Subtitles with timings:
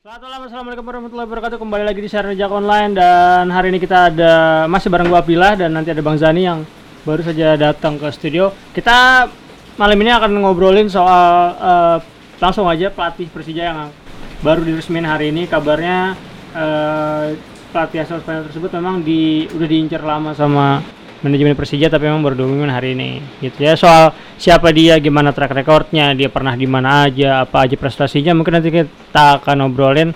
[0.00, 1.58] Selamat malam, assalamualaikum warahmatullahi wabarakatuh.
[1.60, 5.76] Kembali lagi di Jak Online dan hari ini kita ada masih bareng gua Abdillah dan
[5.76, 6.64] nanti ada Bang Zani yang
[7.04, 8.48] baru saja datang ke studio.
[8.72, 9.28] Kita
[9.76, 11.98] malam ini akan ngobrolin soal eh,
[12.40, 13.92] langsung aja pelatih Persija yang
[14.40, 15.44] baru diresmiin hari ini.
[15.44, 16.16] Kabarnya
[16.56, 17.36] eh,
[17.68, 20.80] pelatih asal Spanyol tersebut memang di udah diincar lama sama
[21.20, 23.76] manajemen Persija tapi memang baru diumumin hari ini gitu ya.
[23.76, 28.60] Soal siapa dia gimana track recordnya dia pernah di mana aja apa aja prestasinya mungkin
[28.60, 30.10] nanti kita akan ngobrolin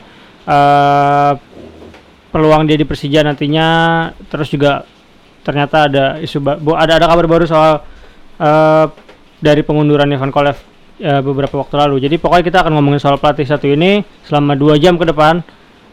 [0.45, 1.32] eh
[2.34, 3.69] peluang dia di Persija nantinya.
[4.28, 4.84] Terus juga
[5.45, 6.41] ternyata ada isu
[6.75, 7.84] ada ada kabar baru soal
[8.41, 8.86] eh
[9.45, 10.56] dari pengunduran Ivan Kolev
[11.00, 12.00] eh, beberapa waktu lalu.
[12.00, 15.45] Jadi pokoknya kita akan ngomongin soal pelatih satu ini selama dua jam ke depan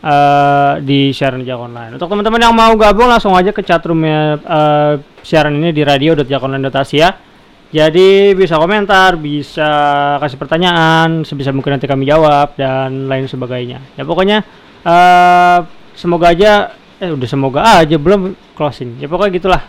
[0.01, 1.95] eh, di siaran Jak Online.
[1.95, 7.31] Untuk teman-teman yang mau gabung langsung aja ke chatroomnya eh, siaran ini di radio.jakonline.asia.
[7.71, 9.71] Jadi bisa komentar, bisa
[10.19, 13.79] kasih pertanyaan, sebisa mungkin nanti kami jawab dan lain sebagainya.
[13.95, 14.43] Ya pokoknya
[14.83, 15.59] eh
[15.95, 18.99] semoga aja eh udah semoga aja belum closing.
[18.99, 19.63] Ya pokoknya gitulah.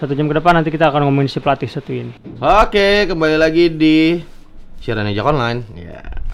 [0.00, 2.16] Satu jam ke depan nanti kita akan ngomongin si pelatih satu ini.
[2.40, 4.16] Oke, kembali lagi di
[4.80, 5.60] siaran Jak Online.
[5.76, 6.25] Ya.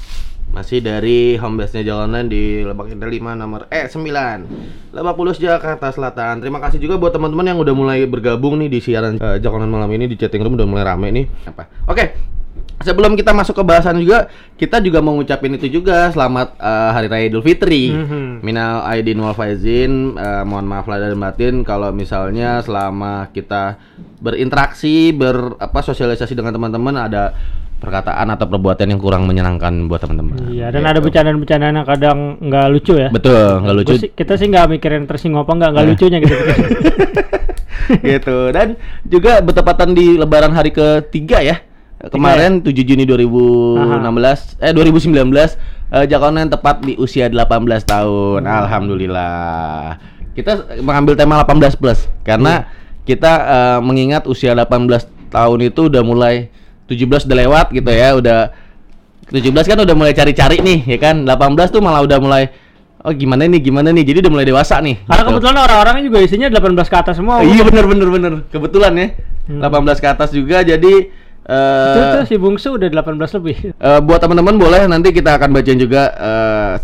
[0.53, 4.93] Masih dari home base-nya Jak Online di Lebak Indah 5 nomor eh 9.
[4.93, 6.45] Lebak Bulus Jakarta Selatan.
[6.45, 9.73] Terima kasih juga buat teman-teman yang udah mulai bergabung nih di siaran eh, Jak Online
[9.73, 11.25] malam ini di chatting room udah mulai rame nih.
[11.49, 11.89] Apa?
[11.89, 12.05] Oke.
[12.83, 14.27] Sebelum kita masuk ke bahasan juga,
[14.59, 17.89] kita juga mau ngucapin itu juga selamat eh, Hari Raya Idul Fitri.
[17.89, 18.45] Mhm.
[18.45, 23.81] Minal aidin wal faizin, eh, mohon maaf lahir dan batin kalau misalnya selama kita
[24.21, 27.33] berinteraksi, ber apa sosialisasi dengan teman-teman ada
[27.83, 30.39] perkataan atau perbuatan yang kurang menyenangkan buat teman-teman.
[30.49, 30.91] Iya, dan Gitu.
[30.95, 33.09] ada bercandaan-bercandaan yang kadang nggak lucu ya.
[33.11, 33.93] Betul, nggak lucu.
[33.99, 35.91] Sih- kita sih nggak mikirin tersinggung apa nggak, nggak Nah.
[35.91, 36.37] lucunya gitu.
[38.15, 38.37] gitu.
[38.49, 41.59] Dan juga bertepatan di lebaran hari ketiga ya.
[42.03, 45.55] Kemarin 7 Juni 2016 eh 2019
[45.93, 47.47] eh, Jak Online tepat di usia 18
[47.83, 48.43] tahun.
[48.43, 49.99] Alhamdulillah.
[50.33, 52.67] Kita mengambil tema 18 plus karena
[53.03, 56.51] kita eh, mengingat usia 18 tahun itu udah mulai
[56.93, 58.39] 17 udah lewat gitu ya, udah
[59.33, 61.25] 17 kan udah mulai cari-cari nih ya kan.
[61.25, 61.33] 18
[61.73, 62.53] tuh malah udah mulai
[63.03, 64.05] oh gimana nih gimana nih.
[64.05, 65.01] Jadi udah mulai dewasa nih.
[65.09, 65.29] Karena gitu.
[65.33, 67.41] kebetulan orang-orangnya juga isinya 18 ke atas semua.
[67.41, 69.09] Iya bener bener bener kebetulan ya
[69.43, 69.59] Hmm.
[69.59, 71.11] 18 ke atas juga jadi
[71.43, 73.75] Itu eh tuh si Bungsu udah 18 lebih.
[73.75, 76.75] eh, buat teman-teman boleh nanti kita akan bacain juga eh,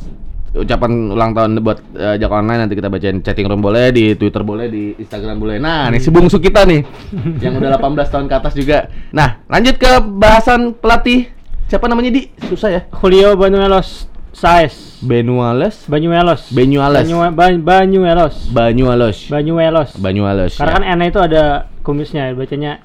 [0.50, 4.41] ucapan ulang tahun buat eh, Jak Online nanti kita bacain chatting room boleh di Twitter
[4.41, 5.56] boleh di Instagram boleh.
[5.56, 6.81] Nah, nih si bungsu kita nih
[7.44, 8.88] yang udah 18 tahun ke atas juga.
[9.10, 11.28] Nah, lanjut ke bahasan pelatih.
[11.69, 12.32] Siapa namanya Di?
[12.48, 12.81] Susah ya.
[12.91, 14.98] Julio Banuelos Saez.
[14.98, 15.84] Benuales.
[15.84, 16.48] Banyuelos.
[16.48, 17.04] Benuales.
[17.04, 18.48] Banyu, Ba- Banyuelos.
[18.48, 19.28] Banyualos.
[19.28, 19.91] Banyuelos.
[19.94, 20.53] Banyualos.
[20.56, 20.76] Karena ya.
[20.78, 21.42] kan N itu ada
[21.82, 22.80] kumisnya, bacanya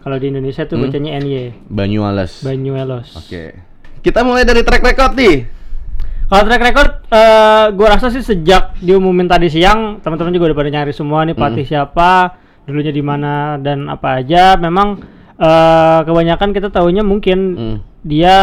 [0.00, 0.84] kalau di Indonesia tuh Hmm.
[0.88, 1.68] bacanya NY.
[1.68, 2.42] Banyualos.
[2.42, 3.08] Banyuelos.
[3.16, 3.54] Oke.
[4.00, 5.63] Kita mulai dari track record nih.
[6.24, 10.70] Kalau track record, eh gue rasa sih sejak diumumin tadi siang, teman-teman juga udah pada
[10.72, 14.56] nyari semua nih pelatih siapa, dulunya di mana dan apa aja.
[14.56, 14.98] Memang
[15.34, 17.76] eh kebanyakan kita tahunya mungkin Hmm.
[18.00, 18.36] dia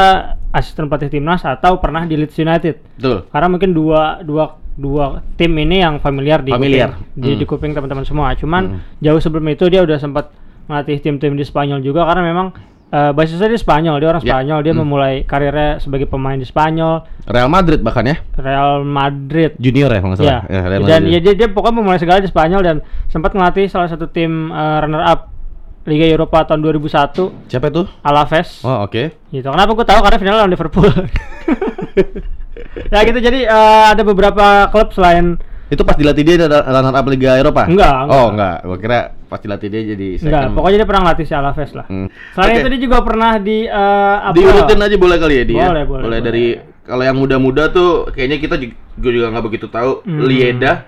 [0.52, 2.76] asisten pelatih timnas atau pernah di Leeds United.
[3.00, 3.18] Betul.
[3.28, 6.96] Karena mungkin dua dua dua tim ini yang familiar di Familiar.
[6.96, 7.40] kuping, di, Hmm.
[7.40, 8.32] di kuping teman-teman semua.
[8.36, 8.80] Cuman Hmm.
[9.00, 10.32] jauh sebelum itu dia udah sempat
[10.66, 12.48] melatih tim-tim di Spanyol juga karena memang
[12.92, 14.36] eh, basisnya di Spanyol, dia orang Ya.
[14.36, 14.82] Spanyol, dia Hmm.
[14.82, 18.20] memulai karirnya sebagai pemain di Spanyol, Real Madrid bahkan ya.
[18.36, 19.56] Real Madrid.
[19.56, 20.28] Junior ya kalau nggak Ya.
[20.30, 20.44] salah.
[20.46, 21.14] Ya, Real dan Madrid.
[21.14, 22.76] ya dia, dia pokoknya memulai segala di Spanyol dan
[23.08, 25.32] sempat melatih salah satu tim eh, runner up
[25.82, 27.90] Liga Eropa tahun 2001 Siapa itu?
[28.02, 28.62] Alaves.
[28.62, 29.18] Oh, oke.
[29.28, 29.42] Gitu.
[29.44, 30.86] Kenapa gue tahu karena final lawan Liverpool.
[32.88, 37.08] ya gitu jadi eh, ada beberapa klub selain Itu pas dilatih dia ada runner up
[37.08, 37.64] Liga Eropa?
[37.64, 38.12] Enggak, enggak.
[38.14, 38.56] Oh, enggak.
[38.62, 39.00] Gua kira
[39.32, 41.88] pas dilatih dia jadi enggak, pokoknya dia pernah latih si Alaves lah.
[41.88, 42.12] Hmm.
[42.36, 42.60] Selain Oke.
[42.60, 44.36] itu dia juga pernah di eh, apa?
[44.36, 45.66] Diurutin aja boleh kali ya dia.
[45.72, 46.20] Boleh, boleh, boleh.
[46.20, 46.46] dari
[46.84, 48.60] kalau yang muda-muda tuh kayaknya kita
[49.00, 50.04] juga, nggak begitu tahu.
[50.04, 50.28] Hmm.
[50.28, 50.84] Lieda.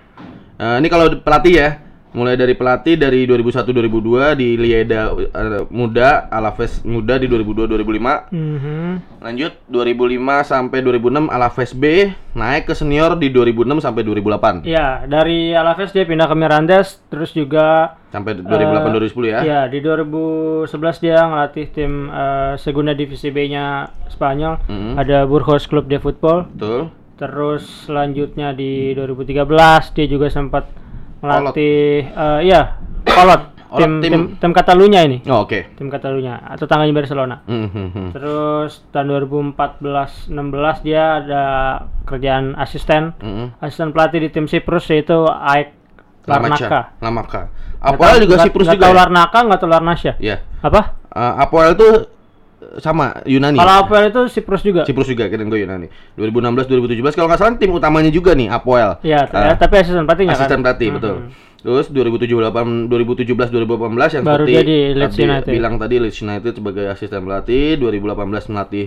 [0.59, 1.69] Eh, ini kalau pelatih ya.
[2.13, 8.29] Mulai dari pelatih dari 2001-2002 di Lieda eh, muda, Alaves muda di 2002-2005.
[8.29, 8.85] Mhm.
[9.17, 14.61] Lanjut 2005 sampai 2006 Alaves B naik ke senior di 2006 sampai 2008.
[14.61, 19.39] Iya, dari Alaves dia pindah ke Mirandes, terus juga Sampai 2008 2010 ya.
[19.41, 24.61] Iya, di 2011 dia ngelatih tim eh, Segunda Divisi B-nya Spanyol.
[24.69, 25.01] Mhm.
[25.01, 26.45] Ada Burgos Club de Football.
[26.53, 26.93] Betul.
[27.17, 30.82] Terus selanjutnya di 2013 dia juga sempat
[31.23, 32.61] melatih eh, iya,
[33.03, 33.41] Kolot.
[33.73, 35.25] Tim, tim tim- tim Catalunya ini.
[35.25, 35.73] Oh, oke.
[35.73, 37.41] Tim Catalunya atau tangganya Barcelona.
[37.43, 38.13] Hmm, hmm.
[38.13, 40.29] Terus tahun 2014-16
[40.83, 41.43] dia ada
[42.03, 43.49] kerjaan asisten Hmm.
[43.57, 45.73] asisten pelatih di tim Siprus yaitu Aik
[46.23, 46.53] Larnaka.
[46.53, 46.81] Larnaca.
[47.01, 47.41] Larnaca.
[47.81, 48.77] Apoel juga Siprus juga.
[48.79, 48.99] tahu ya?
[49.01, 50.13] Larnaka, nggak tahu Larnasya.
[50.17, 50.37] Iya.
[50.61, 50.81] Apa?
[51.09, 51.93] Eh, Apoel tuh
[52.77, 53.55] sama Yunani.
[53.55, 54.81] Kalau Apoel itu Siprus juga.
[54.83, 55.87] Siprus juga keren gue Yunani.
[56.13, 58.97] 2016 2017 kalau nggak salah tim utamanya juga nih Apoel.
[59.01, 60.63] Iya, Ah, tapi asisten pelatihnya asisten kan.
[60.63, 61.15] pelatih betul.
[61.59, 62.27] Terus 2017
[62.91, 65.49] 2017 2018 yang Baru seperti dia di Leeds tadi United.
[65.49, 68.85] bilang tadi Leeds United sebagai asisten pelatih, 2018 melatih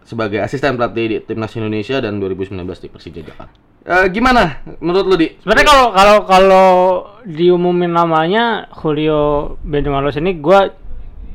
[0.00, 3.52] sebagai asisten pelatih di timnas Indonesia dan 2019 di Persija Jakarta.
[3.84, 5.28] Eh, gimana menurut lu di?
[5.36, 6.68] Sebenarnya kalau kalau kalau
[7.22, 9.20] diumumin namanya Julio
[9.60, 10.70] Bendomalos ini gua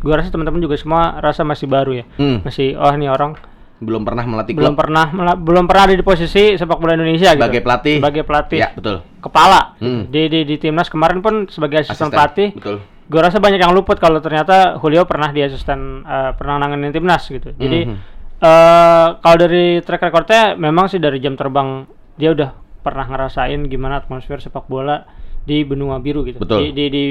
[0.02, 2.06] gua rasa teman-teman juga semua rasa masih baru ya.
[2.16, 3.38] Hmm, Masih oh nih orang
[3.78, 7.32] belum pernah melatih belum klub pernah mela- belum pernah ada di posisi sepak bola Indonesia
[7.32, 7.40] gitu.
[7.40, 7.96] sebagai pelatih.
[7.98, 8.60] Sebagai pelatih.
[8.60, 8.98] Ya, betul.
[9.18, 9.74] Kepala.
[9.78, 10.06] Hmm.
[10.06, 12.54] Di, di di timnas kemarin pun sebagai asisten, pelatih.
[12.54, 12.78] Betul.
[13.08, 17.26] Gue rasa banyak yang luput kalau ternyata Julio pernah di asisten eh, pernah nanganin timnas
[17.26, 17.52] gitu.
[17.52, 17.98] Jadi Mhm.
[18.40, 23.98] eh kalau dari track recordnya memang sih dari jam terbang dia udah pernah ngerasain gimana
[23.98, 25.06] atmosfer sepak bola
[25.42, 26.38] di benua biru gitu.
[26.38, 26.70] Betul.
[26.70, 27.04] Di di, di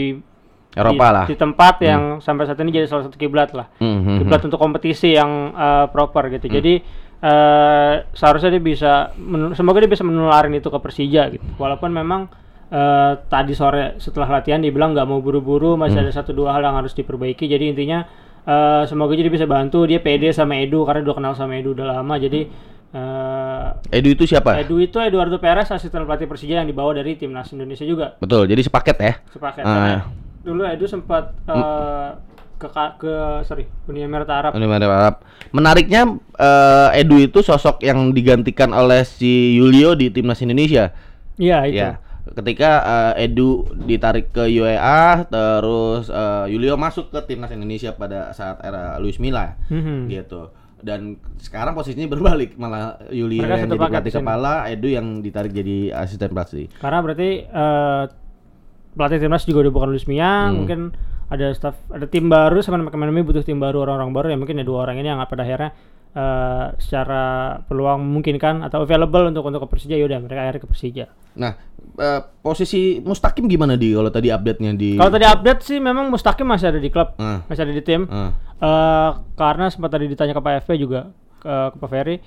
[0.70, 1.24] Eropa di- lah.
[1.26, 3.66] Di tempat yang sampai saat ini jadi salah satu kiblat lah.
[3.82, 6.46] Hmm, hmm, Kiblat untuk kompetisi yang eh, proper gitu.
[6.46, 6.74] Jadi
[7.20, 8.92] eh, seharusnya dia bisa
[9.54, 11.42] semoga dia bisa menularin itu ke Persija gitu.
[11.58, 12.30] Walaupun memang
[12.70, 16.62] eh, tadi sore setelah latihan dia bilang nggak mau buru-buru, masih ada satu dua hal
[16.62, 17.50] yang harus diperbaiki.
[17.50, 18.06] Jadi intinya
[18.46, 21.98] eh, semoga jadi bisa bantu dia pede sama Edu karena udah kenal sama Edu udah
[21.98, 22.14] lama.
[22.14, 22.46] Jadi
[22.94, 24.54] eh, Edu itu siapa?
[24.62, 28.46] Edu itu Eduardo Perez asisten pelatih Persija yang dibawa dari timnas Indonesia juga Betul.
[28.46, 29.14] Jadi sepaket ya.
[29.34, 29.66] sepaket.
[29.66, 30.06] Ah.
[30.40, 32.08] Dulu Edu sempat eh,
[32.56, 33.14] ke ke
[33.44, 34.50] sorry Uni Emirat Arab.
[34.52, 35.14] Uni Emirat Arab.
[35.52, 40.92] Menariknya eh, Edu itu sosok yang digantikan oleh si Yulio di timnas Indonesia.
[41.36, 41.80] Iya itu.
[41.80, 41.92] Ya.
[42.30, 42.70] Ketika
[43.16, 48.96] eh, Edu ditarik ke UEA, terus eh, Yulio masuk ke timnas Indonesia pada saat era
[48.96, 50.08] Luis Milla Mhm.
[50.08, 50.52] gitu.
[50.80, 56.32] Dan sekarang posisinya berbalik, malah Mereka yang jadi pelatih kepala, Edu yang ditarik jadi asisten
[56.32, 56.72] pelatih.
[56.80, 58.02] Karena berarti eh,
[58.94, 60.64] pelatih timnas juga udah bukan Luis Mia, Hmm.
[60.64, 60.80] mungkin
[61.30, 64.66] ada staff, ada tim baru sama kami butuh tim baru orang-orang baru ya mungkin ya
[64.66, 65.70] dua orang ini yang pada akhirnya
[66.10, 67.22] eh, secara
[67.70, 71.04] peluang memungkinkan atau available untuk untuk ke Persija yaudah mereka akhirnya ke Persija.
[71.38, 71.54] Nah,
[72.02, 76.50] eh, posisi Mustaqim gimana di kalau tadi update-nya di Kalau tadi update sih memang Mustaqim
[76.50, 77.46] masih ada di klub, Ah.
[77.46, 78.10] masih ada di tim.
[78.10, 78.34] Ah.
[78.58, 82.18] Eh, karena sempat tadi ditanya ke Pak FP juga ke, ke Pak Ferry,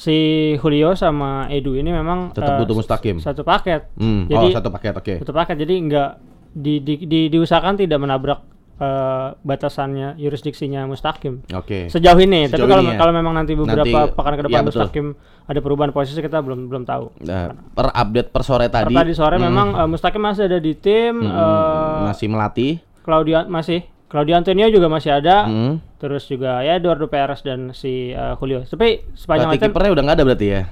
[0.00, 0.16] si
[0.56, 3.16] Julio sama Edu ini memang Tetap eh, butuh Mustaqim.
[3.20, 3.92] s- Satu paket.
[3.94, 5.14] Hmm, oh Jadi satu paket, oke.
[5.20, 5.56] satu paket.
[5.58, 6.10] Jadi enggak
[6.50, 8.40] di, di, di, diusahakan tidak menabrak
[8.76, 11.44] eh, batasannya yurisdiksinya Mustaqim.
[11.52, 11.86] Oke.
[11.86, 12.98] Sejauh ini, tapi Sejauh kalau ini ya.
[12.98, 14.80] kalau memang nanti beberapa Nanti- pekan ke iya, depan betul.
[14.80, 15.06] Mustaqim
[15.44, 17.04] ada perubahan posisi kita belum belum tahu.
[17.20, 20.58] Nah, per update per sore Per tadi, Tadi sore hmm, memang eh, Mustaqim masih ada
[20.58, 22.72] di tim, hmm, eh, masih melatih.
[23.00, 25.46] Claudia masih Claudio Antonio juga masih ada.
[25.46, 25.78] Hmm.
[26.02, 28.66] Terus juga ya Eduardo Perez dan si uh, Julio.
[28.66, 30.62] Tapi sepanjang latihan kipernya udah nggak ada berarti ya?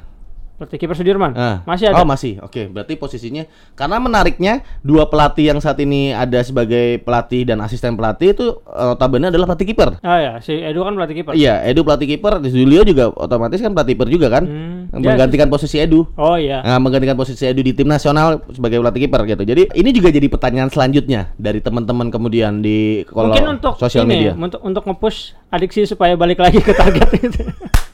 [0.59, 1.63] Pelatih kiper Sudirman Ah.
[1.65, 1.97] masih ada.
[1.97, 2.67] Oh masih, oke.
[2.69, 8.35] Berarti posisinya karena menariknya dua pelatih yang saat ini ada sebagai pelatih dan asisten pelatih
[8.35, 10.03] itu eh, notabene adalah pelatih kiper.
[10.03, 11.33] Ah ya, si Edu kan pelatih kiper.
[11.33, 14.91] Iya, Edu pelatih kiper, Julio juga otomatis kan pelatih kiper juga kan, Hmm.
[14.93, 16.11] menggantikan posisi Edu.
[16.13, 16.59] Oh iya.
[16.61, 19.43] Nah, menggantikan posisi Edu di tim nasional sebagai pelatih kiper gitu.
[19.45, 24.27] Jadi ini juga jadi pertanyaan selanjutnya dari teman-teman kemudian di kalau Mungkin untuk sosial ini,
[24.27, 24.33] media.
[24.35, 25.19] untuk untuk nge-push
[25.49, 27.09] adiksi supaya balik lagi ke target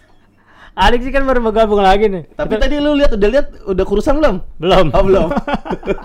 [0.74, 0.82] itu.
[0.82, 2.26] Adiksi kan baru bergabung lagi nih.
[2.34, 4.36] Tapi tadi lu lihat udah lihat udah kurusan belum?
[4.58, 4.86] belum.
[4.90, 5.28] Oh, belum.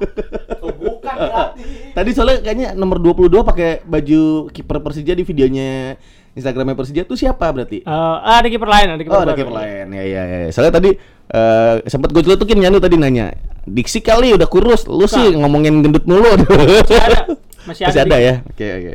[0.85, 1.61] bukan berarti.
[1.97, 5.97] Tadi soalnya kayaknya nomor 22 pakai baju kiper Persija di videonya
[6.37, 7.81] Instagramnya Persija tuh siapa berarti?
[7.81, 9.85] Eh, ah, ada kiper lain, ada kiper Oh, ada kiper lain.
[9.89, 10.37] Ya ya ya.
[10.53, 10.93] Soalnya tadi
[11.29, 13.33] eh sempat gue celutukin Yanu tadi nanya.
[13.65, 16.29] Diksi kali udah kurus, lu sih ngomongin gendut mulu.
[16.45, 17.19] Masih ada.
[17.65, 18.33] Masih, Masih ada ya.
[18.49, 18.93] Oke oke.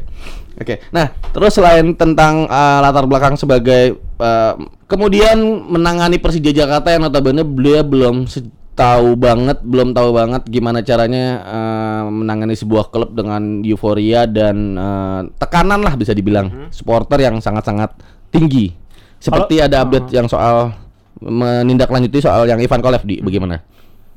[0.55, 0.79] Oke.
[0.95, 4.55] Nah, terus selain tentang eh, latar belakang sebagai eh,
[4.87, 8.31] kemudian menangani Persija Jakarta yang notabene beliau belum
[8.75, 15.21] tahu banget, belum tahu banget gimana caranya eh, menangani sebuah klub dengan euforia dan eh,
[15.39, 17.95] tekanan lah bisa dibilang supporter yang sangat-sangat
[18.31, 18.75] tinggi.
[19.19, 20.71] Seperti ada update yang soal
[21.19, 23.63] menindaklanjuti soal yang Ivan Kolev di bagaimana?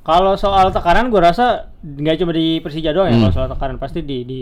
[0.03, 3.24] Kalau soal tekanan gue rasa nggak cuma di Persija doang ya Hmm.
[3.27, 4.39] kalau soal tekanan pasti di di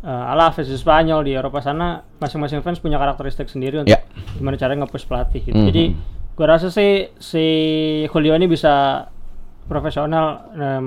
[0.00, 4.02] uh, Alaves di Spanyol di Eropa sana masing-masing fans punya karakteristik sendiri untuk Ya.
[4.34, 5.56] gimana caranya nge-push pelatih gitu.
[5.56, 5.66] Mhm.
[5.66, 5.84] Jadi
[6.34, 7.44] gue rasa sih si
[8.06, 9.06] Julio ini bisa
[9.66, 10.86] profesional em,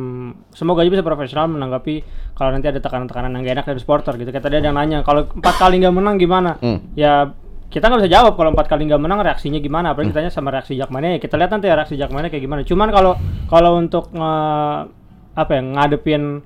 [0.51, 2.01] semoga aja bisa profesional menanggapi
[2.33, 4.29] kalau nanti ada tekanan-tekanan yang gak enak dari supporter gitu.
[4.29, 6.57] Kayak tadi ada yang nanya kalau empat kali nggak menang gimana?
[6.57, 6.81] Hmm.
[6.97, 7.29] Ya
[7.69, 10.75] kita nggak bisa jawab kalau empat kali nggak menang reaksinya gimana apalagi ditanya sama reaksi
[10.75, 13.13] Jakmania ya kita lihat nanti ya reaksi Jakmania kayak gimana cuman kalau
[13.47, 14.83] kalau untuk nge-
[15.31, 16.43] apa ya ngadepin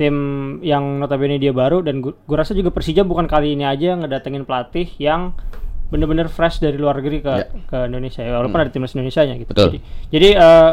[0.00, 0.16] tim
[0.60, 4.42] yang notabene dia baru dan gu- gua rasa juga Persija bukan kali ini aja ngedatengin
[4.42, 5.36] pelatih yang
[5.86, 7.44] bener-bener fresh dari luar negeri ke Ya.
[7.66, 9.66] ke Indonesia ya walaupun ada timnas Indonesia nya gitu Betul.
[9.66, 9.78] jadi
[10.08, 10.72] jadi eh,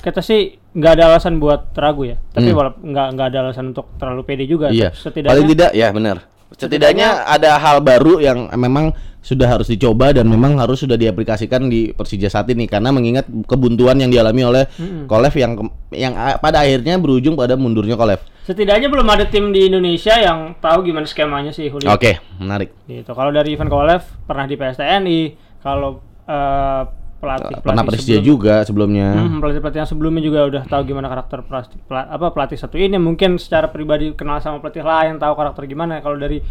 [0.00, 0.40] kita sih
[0.72, 2.56] nggak ada alasan buat ragu ya tapi Hmm.
[2.56, 4.88] walaupun nggak nggak ada alasan untuk terlalu pede juga Iya.
[4.90, 6.16] setidaknya Paling tidak ya benar.
[6.52, 11.94] Setidaknya ada hal baru yang memang sudah harus dicoba dan memang harus sudah diaplikasikan di
[11.94, 14.64] Persija saat ini karena mengingat kebuntuan yang dialami oleh
[15.06, 15.54] Kolev yang
[15.94, 16.12] yang
[16.42, 18.18] pada akhirnya berujung pada mundurnya Kolev.
[18.42, 21.86] Setidaknya belum ada tim di Indonesia yang tahu gimana skemanya sih Julio.
[21.86, 22.74] Oke, menarik.
[22.84, 23.06] Gitu.
[23.06, 25.20] Kalau dari Ivan Kolev pernah di PSTNI,
[25.62, 26.82] kalau eh,
[27.22, 29.08] pelatih Pernah pelatih Persija sebelum- juga sebelumnya.
[29.14, 32.98] Hmm, pelatih-pelatih yang sebelumnya juga udah tahu gimana karakter pelatih, pela- apa pelatih satu ini
[32.98, 36.42] mungkin secara pribadi kenal sama pelatih lain tahu karakter gimana kalau dari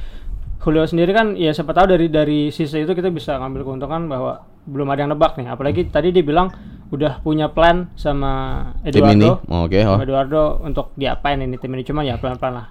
[0.61, 4.45] Julio sendiri kan ya siapa tahu dari dari sisi itu kita bisa ngambil keuntungan bahwa
[4.69, 6.53] belum ada yang nebak nih apalagi tadi dia bilang
[6.93, 8.67] udah punya plan sama.
[8.85, 9.97] Eduardo Oh, Oke, oh.
[9.97, 12.67] sama Eduardo untuk diapain ini tim ini cuma ya pelan-pelan lah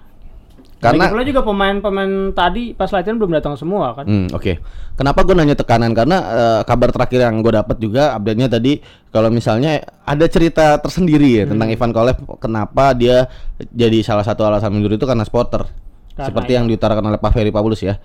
[0.81, 4.57] Karena Lagi pula juga pemain-pemain tadi pas latihan belum datang semua kan Hmm, oke.
[4.97, 5.93] Kenapa gue nanya tekanan?
[5.93, 8.81] Karena eh, kabar terakhir yang gue dapat juga update-nya tadi
[9.13, 13.29] kalau misalnya ada cerita tersendiri ya tentang Ivan Kolev kenapa dia
[13.69, 15.67] jadi salah satu alasan mundur itu karena supporter.
[16.11, 17.95] Karena Seperti yang diutarakan oleh Pak Ferry Pabulus ya.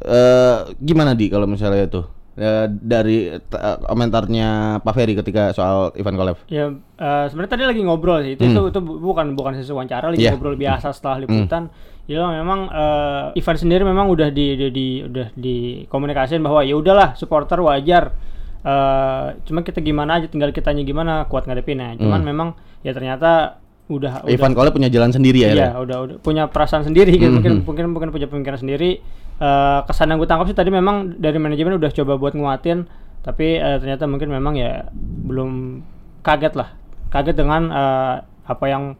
[0.00, 2.02] Eh gimana di kalau misalnya itu?
[2.34, 3.40] Eh, dari eh,
[3.84, 4.48] komentarnya
[4.80, 6.40] Pak Ferry ketika soal Ivan Kolev.
[6.46, 8.32] Ya eh, sebenarnya tadi lagi ngobrol sih.
[8.32, 10.24] Itu itu, itu bu- bukan bukan sesi wawancara, lagi Hmm.
[10.24, 10.32] Iya.
[10.32, 11.68] ngobrol biasa setelah liputan.
[12.08, 17.12] Ya memang eh, Ivan sendiri memang udah di, di, di- udah dikomunikasiin bahwa ya udahlah
[17.14, 18.16] supporter wajar.
[18.60, 21.98] Eh cuma kita gimana aja tinggal kitanya gimana kuat ngadepinnya.
[21.98, 22.48] Cuman memang
[22.80, 23.59] ya ternyata
[23.90, 24.30] udah Hmm.
[24.30, 25.50] Ivan Kolev punya jalan sendiri ya.
[25.50, 25.70] Iya, ya?
[25.76, 27.26] udah udah punya perasaan sendiri gitu.
[27.32, 27.64] Mungkin Mhm.
[27.64, 29.02] mungkin mungkin punya pemikiran sendiri.
[29.36, 32.86] Eh kesan yang gue tangkap sih tadi memang dari manajemen udah coba buat nguatin,
[33.20, 34.86] tapi eh, ternyata mungkin memang ya
[35.20, 35.82] belum
[36.20, 36.70] kaget lah.
[37.08, 38.14] Kaget dengan eh,
[38.46, 38.94] apa yang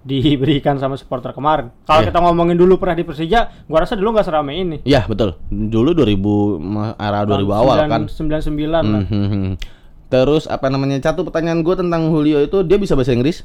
[0.00, 1.74] diberikan sama supporter kemarin.
[1.82, 2.08] Kalau Iya.
[2.08, 4.76] kita ngomongin dulu pernah di Persija, gua rasa dulu nggak seramai ini.
[4.82, 5.36] Iya, betul.
[5.48, 8.06] Dulu 2000 ma- era 2000 awal kan.
[8.06, 9.02] 99 lah.
[9.04, 9.58] Mhm.
[10.08, 10.96] Terus apa namanya?
[11.02, 13.44] Satu pertanyaan gue tentang Julio itu dia bisa bahasa Inggris?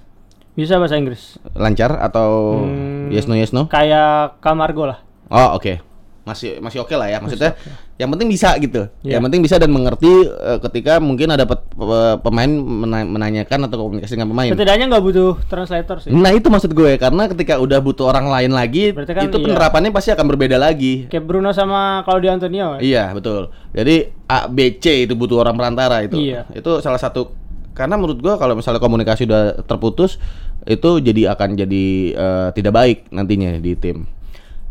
[0.53, 1.41] Bisa bahasa Inggris.
[1.57, 3.09] Lancar atau Hmm.
[3.09, 3.65] yes no yes no?
[3.65, 5.01] Kayak Camargo lah.
[5.33, 5.81] Oh, oke.
[6.23, 7.19] Masih masih oke lah ya.
[7.19, 7.51] Maksudnya
[7.99, 8.87] yang penting bisa gitu.
[9.03, 9.19] Iya.
[9.19, 13.75] Yang penting bisa dan mengerti eh, ketika mungkin ada pet- pe- pemain mena- menanyakan atau
[13.75, 14.55] komunikasi dengan pemain.
[14.55, 16.15] Setidaknya nggak butuh translator sih.
[16.15, 19.45] Nah, itu maksud gue karena ketika udah butuh orang lain lagi, Berarti kan itu iya.
[19.51, 21.11] penerapannya pasti akan berbeda lagi.
[21.11, 22.77] Kayak Bruno sama Claudio Antonio.
[22.77, 22.79] ya.
[22.79, 23.51] Iya betul.
[23.75, 23.95] Jadi
[24.31, 26.15] A B C itu butuh orang perantara itu.
[26.15, 26.47] Iya.
[26.55, 27.35] Itu salah satu
[27.73, 30.21] karena menurut gua kalau misalnya komunikasi udah terputus
[30.63, 34.07] itu jadi akan jadi eh, tidak baik nantinya di tim.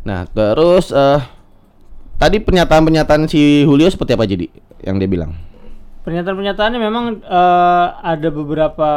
[0.08, 1.20] Nah terus eh,
[2.16, 4.46] tadi pernyataan-pernyataan si Julio seperti apa jadi
[4.86, 5.36] yang dia bilang?
[6.02, 8.90] Pernyataan-pernyataannya memang eh, ada beberapa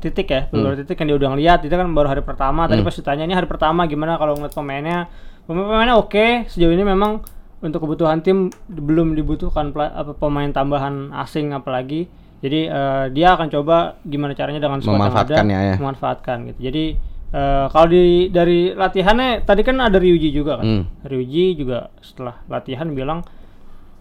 [0.00, 1.58] titik ya, beberapa titik yang dia udah ngeliat.
[1.66, 2.70] Itu kan baru hari pertama.
[2.70, 5.10] Tadi pas ditanya ini hari pertama gimana kalau ngeliat pemainnya.
[5.50, 6.46] Pemain-pemainnya oke.
[6.50, 7.24] Sejauh ini memang
[7.64, 12.06] untuk kebutuhan tim belum dibutuhkan apa pemain tambahan asing apalagi.
[12.46, 15.76] Jadi eh, dia akan coba gimana caranya dengan squad yang ada ya, ya.
[15.76, 16.58] memanfaatkan gitu.
[16.62, 16.84] Jadi
[17.32, 20.64] eh, kalau di dari latihannya tadi kan ada Ryuji juga kan.
[20.64, 20.84] Hmm.
[21.02, 23.26] Ryuji juga setelah latihan bilang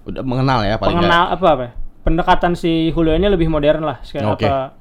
[0.06, 1.72] Udah mengenal ya paling pengenal apa apa ya?
[2.06, 4.46] pendekatan si Julio ini lebih modern lah sekarang Oke.
[4.46, 4.78] apa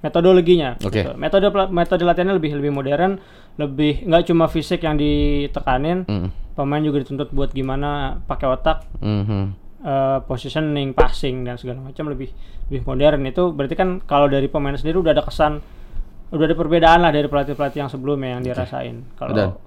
[0.00, 1.00] metodologinya Oke.
[1.00, 1.16] gitu.
[1.16, 3.16] metode metode latihannya lebih lebih modern
[3.56, 6.28] lebih nggak cuma fisik yang ditekanin Hmm.
[6.52, 9.69] pemain juga dituntut buat gimana pakai otak Mhm.
[9.80, 12.30] Eh, positioning passing dan segala macam lebih
[12.70, 13.26] lebih modern.
[13.26, 15.60] Itu berarti kan kalau dari pemain sendiri udah ada kesan
[16.30, 19.58] udah ada perbedaan lah dari pelatih pelatih yang sebelumnya yang dirasain Dan kalau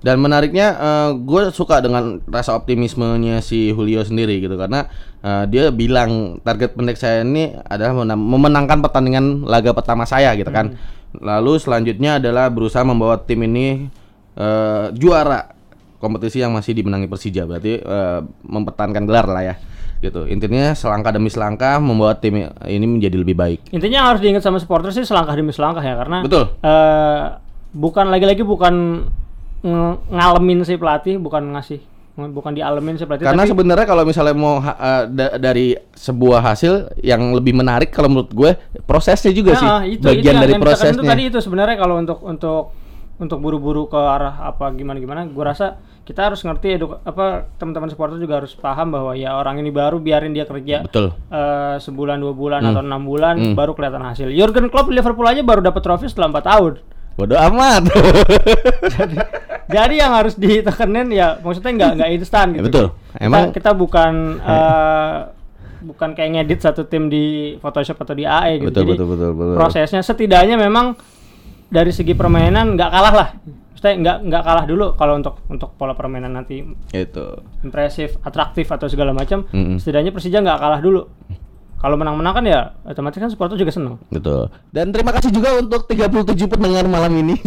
[0.00, 0.68] dan menariknya
[1.12, 4.56] gue suka dengan rasa optimismenya si Julio sendiri gitu.
[4.56, 4.88] Karena
[5.20, 10.48] eh, dia bilang target pendek saya ini adalah menang- memenangkan pertandingan laga pertama saya gitu
[10.48, 10.76] kan.
[11.10, 13.92] Lalu selanjutnya adalah berusaha membawa tim ini
[14.40, 15.52] eh, juara
[16.00, 19.54] kompetisi yang masih dimenangi Persija berarti eh, mempertahankan gelar lah ya
[20.00, 20.24] gitu.
[20.24, 23.68] Intinya selangkah demi selangkah membuat tim ini menjadi lebih baik.
[23.68, 26.56] Intinya harus diingat sama supporter sih selangkah demi selangkah ya karena Betul.
[26.58, 27.24] eh,
[27.70, 29.04] bukan lagi-lagi bukan
[29.60, 31.84] nge- ngalamin si pelatih, bukan ngasih
[32.20, 36.72] bukan dialamin si pelatih Karena tapi sebenarnya kalau misalnya mau eh, da- dari sebuah hasil
[37.00, 38.50] yang lebih menarik kalau menurut gue
[38.84, 40.64] prosesnya juga sih Nah, itu, bagian itu dari yang ditekan itu
[40.96, 41.10] prosesnya.
[41.12, 42.62] tadi itu sebenarnya kalau untuk untuk
[43.20, 45.76] untuk buru-buru ke arah apa gimana gimana gua rasa
[46.10, 49.96] kita harus ngerti edu- apa teman-teman supporter juga harus paham bahwa ya orang ini baru
[49.96, 51.14] biarin dia kerja Betul.
[51.24, 52.70] eh, sebulan dua bulan Hmm.
[52.72, 54.26] atau enam bulan baru kelihatan hasil.
[54.28, 56.72] Jurgen Klopp di Liverpool aja baru dapat trofi setelah empat tahun.
[57.12, 57.82] Bodoh amat.
[59.70, 62.66] Jadi yang harus ditekenin ya maksudnya nggak nggak instan Ya, gitu.
[62.66, 62.86] betul.
[63.12, 65.16] Kita, Emang- kita bukan eh,
[65.80, 68.68] bukan kayak ngedit satu tim di Photoshop atau di AE gitu.
[68.68, 69.54] Betul, Jadi betul, betul, betul.
[69.54, 70.98] prosesnya setidaknya memang
[71.66, 73.28] dari segi permainan nggak kalah lah.
[73.80, 76.60] Maksudnya nggak nggak kalah dulu kalau untuk untuk pola permainan nanti
[76.92, 77.26] itu.
[77.64, 79.48] impresif, atraktif atau segala macam.
[79.48, 79.80] Mm-mm.
[79.80, 81.08] Setidaknya Persija nggak kalah dulu.
[81.80, 83.96] kalau menang-menang kan ya otomatis kan supporter juga seneng.
[84.12, 84.52] Betul.
[84.68, 87.40] Dan terima kasih juga untuk 37 pendengar malam ini.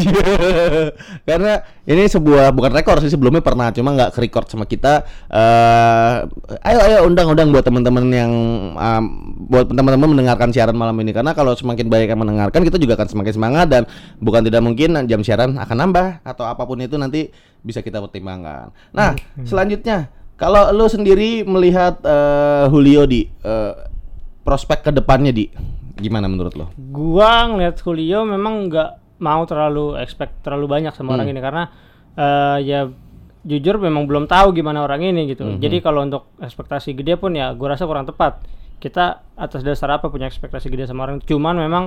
[1.30, 5.06] Karena ini sebuah bukan rekor sih sebelumnya pernah cuma nggak ke-record sama kita.
[5.30, 6.18] Eh
[6.66, 8.32] ayo ayo undang-undang buat teman-teman yang
[8.74, 9.06] um,
[9.50, 13.08] buat teman-teman mendengarkan siaran malam ini karena kalau semakin banyak yang mendengarkan kita juga akan
[13.12, 13.84] semakin semangat dan
[14.24, 17.28] bukan tidak mungkin jam siaran akan nambah atau apa pun itu nanti
[17.64, 18.76] bisa kita pertimbangkan.
[18.92, 19.16] Nah,
[19.48, 23.74] selanjutnya kalau lu sendiri melihat eh, Julio di eh,
[24.44, 25.48] prospek ke depannya di
[26.00, 26.66] gimana menurut lo?
[26.76, 31.64] Gua ngeliat Julio memang nggak mau terlalu expect terlalu banyak sama orang ini karena
[32.18, 32.80] eh, ya
[33.44, 35.48] jujur memang belum tahu gimana orang ini gitu.
[35.60, 38.63] Jadi kalau untuk ekspektasi gede pun ya gua rasa kurang tepat.
[38.80, 41.20] Kita atas dasar apa punya ekspektasi gede sama orang?
[41.24, 41.84] Cuman memang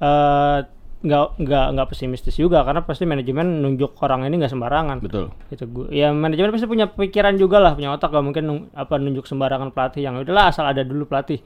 [0.00, 0.58] eh,
[1.00, 5.00] nggak nggak nggak pesimistis juga karena pasti manajemen nunjuk orang ini nggak sembarangan.
[5.00, 5.32] Betul.
[5.48, 5.88] Gitu gua.
[5.88, 9.72] Ya manajemen pasti punya pikiran juga lah, punya otak gak mungkin nung- apa nunjuk sembarangan
[9.72, 11.40] pelatih yang udahlah asal ada dulu pelatih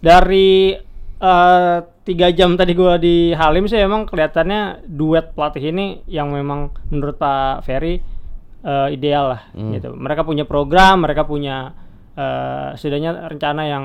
[0.00, 0.72] dari
[1.20, 6.72] eh, tiga jam tadi gua di Halim sih emang kelihatannya duet pelatih ini yang memang
[6.88, 8.00] menurut Pak Ferry
[8.64, 9.42] eh, ideal lah
[9.76, 9.92] gitu.
[9.92, 11.76] Mereka punya program, mereka punya
[12.14, 13.84] eh, setidaknya rencana yang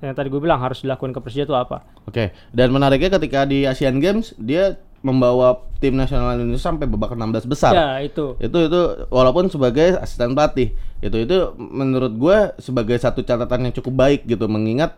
[0.00, 1.84] yang tadi gue bilang harus dilakukan ke Persija itu apa?
[2.08, 7.48] Oke, dan menariknya ketika di Asian Games dia membawa tim nasional Indonesia sampai babak 16
[7.48, 7.72] besar.
[7.72, 8.36] Ya itu.
[8.36, 13.92] Itu itu walaupun sebagai asisten pelatih, itu itu menurut gue sebagai satu catatan yang cukup
[14.08, 14.96] baik gitu mengingat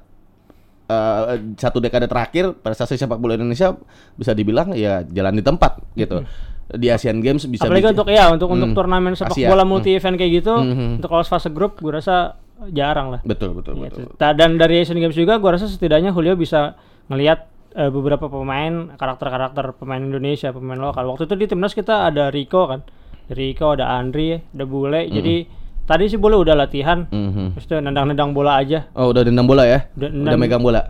[0.90, 3.78] eh, satu dekade terakhir prestasi sepak bola Indonesia
[4.18, 6.26] bisa dibilang ya jalan di tempat gitu.
[6.72, 8.76] Di Asian Games bisa Apalagi bisa- untuk ya untuk untuk Hmm.
[8.76, 9.46] turnamen sepak Asia.
[9.46, 10.98] bola multi event kayak gitu, Mhm.
[10.98, 12.36] untuk lolos fase grup gue rasa
[12.68, 13.20] jarang lah.
[13.22, 14.06] betul betul Gitu.
[14.06, 14.34] betul.
[14.36, 16.74] Dan dari Asian Games juga gua rasa setidaknya Julio bisa
[17.06, 21.08] ngelihat eh, beberapa pemain karakter-karakter pemain Indonesia, pemain lokal.
[21.08, 22.84] Waktu itu di timnas kita ada Rico kan.
[23.28, 25.08] Rico, ada Andri, ada Bule.
[25.08, 25.48] Jadi
[25.82, 27.08] tadi sih Bule udah latihan.
[27.08, 27.56] Mhm.
[27.56, 28.92] Terus tuh nendang-nendang bola aja.
[28.92, 29.88] Oh, udah dendam bola ya?
[29.90, 30.84] Udah Udah, nendang- megang bola.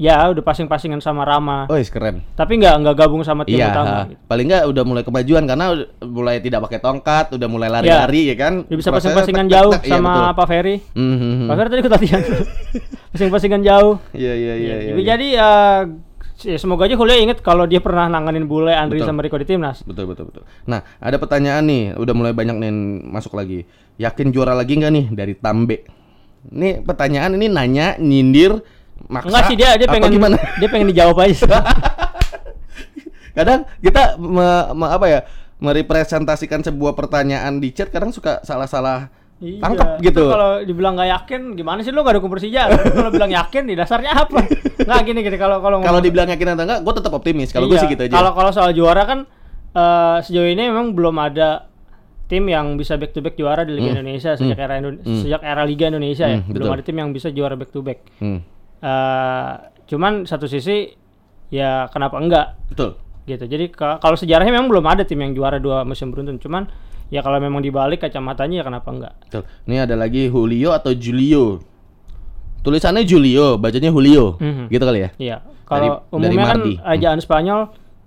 [0.00, 1.68] Ya, udah passing-passingan sama Rama.
[1.68, 2.24] Oh, keren.
[2.32, 4.08] Tapi nggak nggak gabung sama tim Iya, utama.
[4.08, 4.16] gitu.
[4.24, 8.36] paling nggak udah mulai kemajuan karena udah mulai tidak pakai tongkat, udah mulai lari-lari ya
[8.36, 8.64] kan.
[8.66, 9.82] Dia bisa tek, jauh tek.
[9.84, 9.92] Iya, betul.
[9.92, 10.76] sama Pak Ferry.
[10.92, 11.46] Mhm.
[11.46, 12.20] Pak Ferry tadi ikut latihan.
[13.12, 13.94] passing-passingan jauh.
[14.10, 14.92] Iya, iya, iya, iya.
[14.96, 15.80] Jadi- Jadi eh,
[16.42, 19.08] ya semoga aja Julio inget kalau dia pernah nanganin Bule, Andri Betul.
[19.08, 19.84] sama Rico di timnas.
[19.84, 20.42] Betul, betul, betul.
[20.64, 22.72] Nah, ada pertanyaan nih, udah mulai banyak nih
[23.06, 23.68] masuk lagi.
[23.94, 25.84] Yakin juara lagi nggak nih dari Tambe?
[26.42, 28.58] Ini pertanyaan ini nanya, nyindir,
[29.06, 29.28] maksa.
[29.28, 30.36] Enggak sih dia dia pengen gimana?
[30.56, 31.34] dia pengen dijawab aja.
[31.34, 31.48] sih.
[33.32, 34.36] kadang kita me-
[34.72, 35.20] me- apa ya
[35.56, 39.08] merepresentasikan sebuah pertanyaan di chat kadang suka salah-salah
[39.40, 40.04] tangkap Iya.
[40.04, 40.22] gitu.
[40.22, 42.70] Itu Kalau dibilang nggak yakin, gimana sih lu gak dukung Persija?
[42.94, 44.38] kalau bilang yakin, di dasarnya apa?
[44.78, 47.50] Nggak gini gini kalau kalau Kalau dibilang yakin atau enggak, gue tetap optimis.
[47.50, 47.82] Kalau gue Iya.
[47.82, 48.12] sih gitu aja.
[48.12, 49.26] Kalau kalau soal juara kan
[49.72, 51.66] eh, sejauh ini memang belum ada
[52.24, 53.98] tim yang bisa back to back juara di Liga Hmm.
[53.98, 56.38] Indonesia sejak era Indo- sejak era Liga Indonesia ya.
[56.38, 56.76] Hmm, Belum betul.
[56.76, 57.98] ada tim yang bisa juara back to back.
[58.18, 58.40] Hmm,
[58.82, 59.52] Eh,
[59.86, 60.90] cuman satu sisi
[61.48, 62.98] ya kenapa enggak betul.
[63.24, 63.46] gitu.
[63.46, 66.36] Jadi ka- kalau sejarahnya memang belum ada tim yang juara dua musim beruntun.
[66.36, 66.66] Cuman
[67.08, 69.14] ya kalau memang dibalik kacamatanya ya kenapa enggak?
[69.22, 69.42] Betul.
[69.64, 71.62] Ini ada lagi Julio atau Julio.
[72.62, 74.38] Tulisannya Julio, bacanya Julio.
[74.38, 74.66] Mhm.
[74.66, 75.10] Gitu kali ya.
[75.16, 75.36] Iya.
[75.62, 76.72] Kalau dari umumnya kan Mardi.
[76.94, 77.60] ejaan Spanyol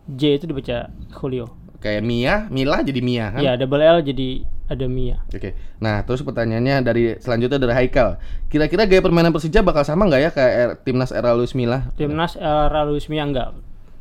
[0.06, 1.46] J itu dibaca Julio.
[1.80, 3.40] Kayak Mia, Mila jadi Mia kan?
[3.40, 5.21] Iya, double L jadi ada Mia.
[5.30, 5.54] Oke.
[5.78, 8.17] Nah, terus pertanyaannya dari selanjutnya dari Haikal.
[8.49, 11.89] Kira-kira gaya permainan Persija bakal sama nggak ya kayak er- timnas era Luis Milla?
[11.93, 13.54] Timnas era Luis Mia enggak.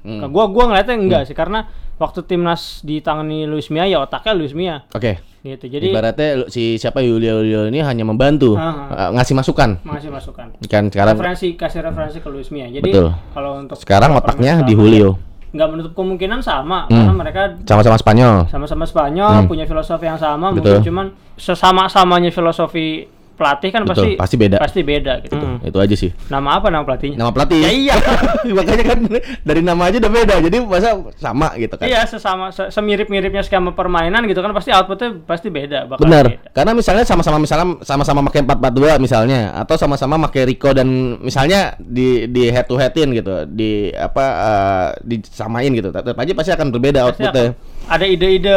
[0.05, 0.25] Hmm.
[0.29, 1.65] Gua gua ngeliatnya enggak sih karena
[1.97, 5.17] waktu timnas ditangani Luis Mia ya otaknya Luis Mia Oke.
[5.41, 5.65] gitu.
[5.65, 9.81] Jadi Ibaratnya si siapa Julio Julio ini hanya membantu, uh, ngasih masukan.
[9.85, 10.53] masih masukan.
[10.69, 12.69] Kan sekarang referensi kasih referensi ke Luis Mia.
[12.69, 13.13] Jadi Betul.
[13.33, 15.17] kalau untuk sekarang otaknya di Julio.
[15.55, 16.99] Nggak menutup kemungkinan sama Hmm.
[16.99, 18.35] karena mereka Sama-sama Spanyol.
[18.51, 19.47] sama-sama Spanyol Hmm.
[19.47, 20.83] punya filosofi yang sama Betul.
[20.83, 21.07] mungkin cuman
[21.39, 24.57] sesama-samanya filosofi pelatih kan Betul, pasti pasti beda.
[24.57, 25.35] pasti beda gitu.
[25.35, 25.59] Hmm.
[25.61, 26.11] Itu aja sih.
[26.27, 27.17] Nama apa nama pelatihnya?
[27.17, 27.59] Nama pelatih.
[27.59, 27.95] Ya iya.
[28.57, 28.99] Makanya kan
[29.43, 30.35] dari nama aja udah beda.
[30.41, 31.85] Jadi masa sama gitu kan.
[31.85, 36.25] Iya, sesama se- semirip-miripnya skema permainan gitu kan pasti outputnya pasti beda bakal Benar.
[36.31, 36.39] beda.
[36.51, 40.87] Karena misalnya sama-sama misalnya sama-sama pakai 442 misalnya atau sama-sama pakai Rico dan
[41.19, 45.91] misalnya di di head to headin gitu, di apa eh, disamain gitu.
[45.91, 47.45] Tetap aja pasti akan berbeda Pasti outputnya.
[47.51, 48.57] akan- ada ide-ide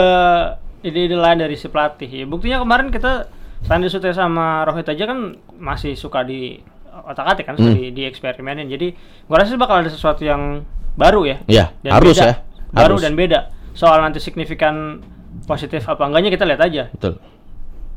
[0.79, 2.07] ide-ide lain dari si pelatih.
[2.07, 3.27] Ya, buktinya kemarin kita
[3.67, 5.19] Sandi Sute sama Rohit aja kan
[5.53, 6.57] masih suka di
[6.97, 7.75] otak-atik kan, Hmm.
[7.75, 8.65] di, di eksperimenin.
[8.65, 10.63] Jadi gua rasa bakal ada sesuatu yang
[10.95, 11.37] baru ya.
[11.45, 12.23] Iya, harus beda.
[12.23, 12.35] ya.
[12.67, 13.01] Baru Harus.
[13.01, 13.39] dan beda.
[13.71, 15.03] Soal nanti signifikan
[15.43, 16.83] positif apa enggaknya kita lihat aja.
[16.89, 17.21] Betul.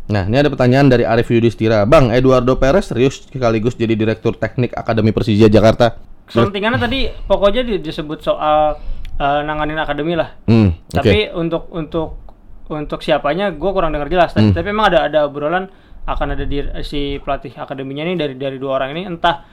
[0.07, 1.87] Nah, ini ada pertanyaan dari Arif Yudhistira.
[1.87, 6.03] Bang, Eduardo Perez serius sekaligus jadi direktur teknik Akademi Persija Jakarta.
[6.27, 8.75] Selentingannya tadi pokoknya di- disebut soal
[9.17, 10.35] eh, nanganin akademi lah.
[10.45, 10.99] Hmm, oke.
[10.99, 12.30] Tapi untuk untuk
[12.71, 14.31] untuk siapanya gue kurang dengar jelas.
[14.33, 14.55] Hmm.
[14.55, 15.67] tapi memang ada ada obrolan
[16.07, 19.45] akan ada di si pelatih akademinya ini dari dari dua orang ini entah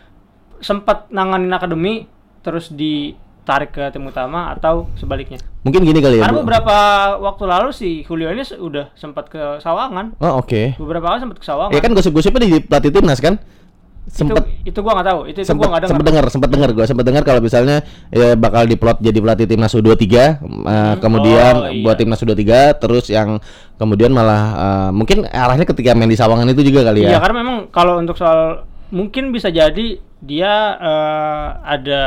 [0.62, 2.10] sempat nanganin akademi
[2.42, 5.38] terus ditarik ke tim utama atau sebaliknya.
[5.68, 6.24] Mungkin gini kali ya.
[6.26, 6.42] Karena Bu.
[6.48, 6.78] beberapa
[7.20, 10.16] waktu lalu si Julio ini udah sempat ke Sawangan.
[10.24, 10.80] Oh, oke.
[10.80, 11.76] Beberapa kali sempat ke Sawangan.
[11.76, 13.38] Ya kan gosip-gosipnya di pelatih timnas kan?
[14.08, 15.20] Sempet itu, itu gua nggak tahu.
[15.28, 15.92] Itu itu sempet, gua nggak dengar.
[15.92, 19.74] sempet dengar, sempet dengar gua sempet dengar kalau misalnya ya, bakal diplot jadi pelatih timnas
[19.74, 20.28] U23 eh,
[20.98, 21.84] kemudian Oh, iya.
[21.84, 22.44] buat timnas U23
[22.78, 23.44] terus yang
[23.76, 27.20] kemudian malah eh, mungkin arahnya ketika main di Sawangan itu juga kali Iya, ya.
[27.20, 32.04] karena memang kalau untuk soal mungkin bisa jadi dia eh, ada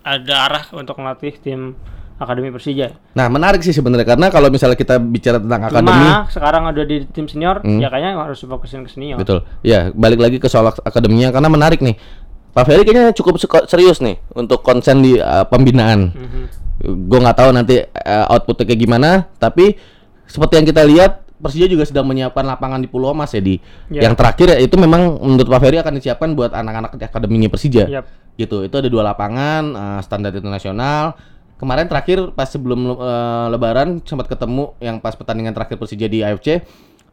[0.00, 1.74] ada arah untuk melatih tim
[2.14, 2.94] akademi Persija.
[3.12, 6.96] Nah, menarik sih sebenarnya karena kalau misalnya kita bicara tentang akademi Cuma sekarang ada di
[7.10, 7.82] tim senior, Hmm.
[7.82, 9.18] ya kayaknya harus fokusin ke senior.
[9.18, 9.42] Betul.
[9.60, 11.98] Ya, balik lagi ke soal ak- akademinya karena menarik nih.
[12.54, 13.34] Pak Ferry kayaknya cukup
[13.66, 16.14] serius nih untuk konsen di uh, pembinaan.
[16.14, 16.42] Mhm.
[17.10, 19.74] Gue nggak tahu nanti uh, outputnya kayak gimana, tapi
[20.24, 23.58] seperti yang kita lihat Persija juga sedang menyiapkan lapangan di Pulau Mas ya di
[23.90, 24.06] Ya.
[24.06, 27.90] yang terakhir ya itu memang menurut Pak Ferry akan disiapkan buat anak-anak akademinya Persija.
[27.90, 28.06] Yap.
[28.38, 28.64] Gitu.
[28.64, 31.18] Itu ada dua lapangan uh, standar internasional.
[31.54, 36.60] Kemarin terakhir pas sebelum uh, lebaran sempat ketemu yang pas pertandingan terakhir Persija di AFC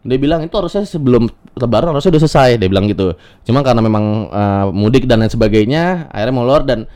[0.01, 3.13] dia bilang itu harusnya sebelum lebaran harusnya udah selesai dia bilang gitu.
[3.45, 6.89] Cuma karena memang uh, mudik dan lain sebagainya akhirnya molor dan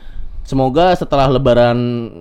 [0.46, 1.78] semoga setelah lebaran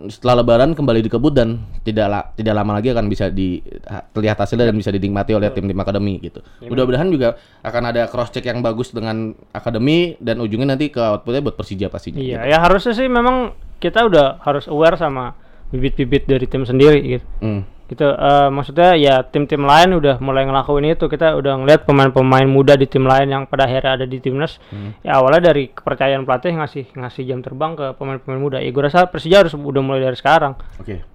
[0.10, 1.50] setelah lebaran kembali dikebut dan
[1.82, 5.54] tidak la- tidak lama lagi akan bisa di ha- terlihat hasilnya dan bisa dinikmati oleh
[5.54, 10.74] tim-tim akademi gitu mudah-mudahan juga akan ada cross check yang bagus dengan akademi dan ujungnya
[10.74, 12.50] nanti ke outputnya buat Persija pastinya Iya, gitu.
[12.50, 15.38] ya harusnya sih memang kita udah harus aware sama
[15.70, 17.26] bibit-bibit dari tim sendiri gitu.
[17.40, 17.62] Hmm.
[17.86, 21.06] Gitu, eh, maksudnya ya tim-tim lain udah mulai ngelakuin itu.
[21.06, 24.58] Kita udah ngeliat pemain-pemain muda di tim lain yang pada akhirnya ada di timnas.
[24.74, 24.98] Hmm.
[25.06, 28.58] Ya awalnya dari kepercayaan pelatih ngasih ngasih jam terbang ke pemain-pemain muda.
[28.58, 30.58] Ya gue rasa Persija harus udah mulai dari sekarang.
[30.82, 31.06] Oke.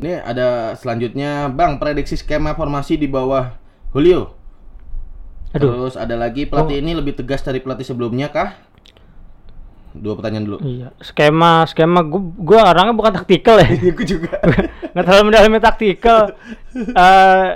[0.00, 3.56] Ini ada selanjutnya Bang, prediksi skema formasi di bawah
[3.92, 4.36] Julio.
[5.56, 5.88] Aduh.
[5.88, 8.54] Terus ada lagi pelatih ini lebih tegas dari pelatih sebelumnya kah?
[9.90, 10.58] Dua pertanyaan dulu.
[10.62, 13.68] Iya, skema skema gue gue orangnya bukan taktikal ya.
[13.94, 14.38] Aku juga.
[14.94, 16.20] nggak terlalu mendalami taktikal.
[16.70, 17.48] Eh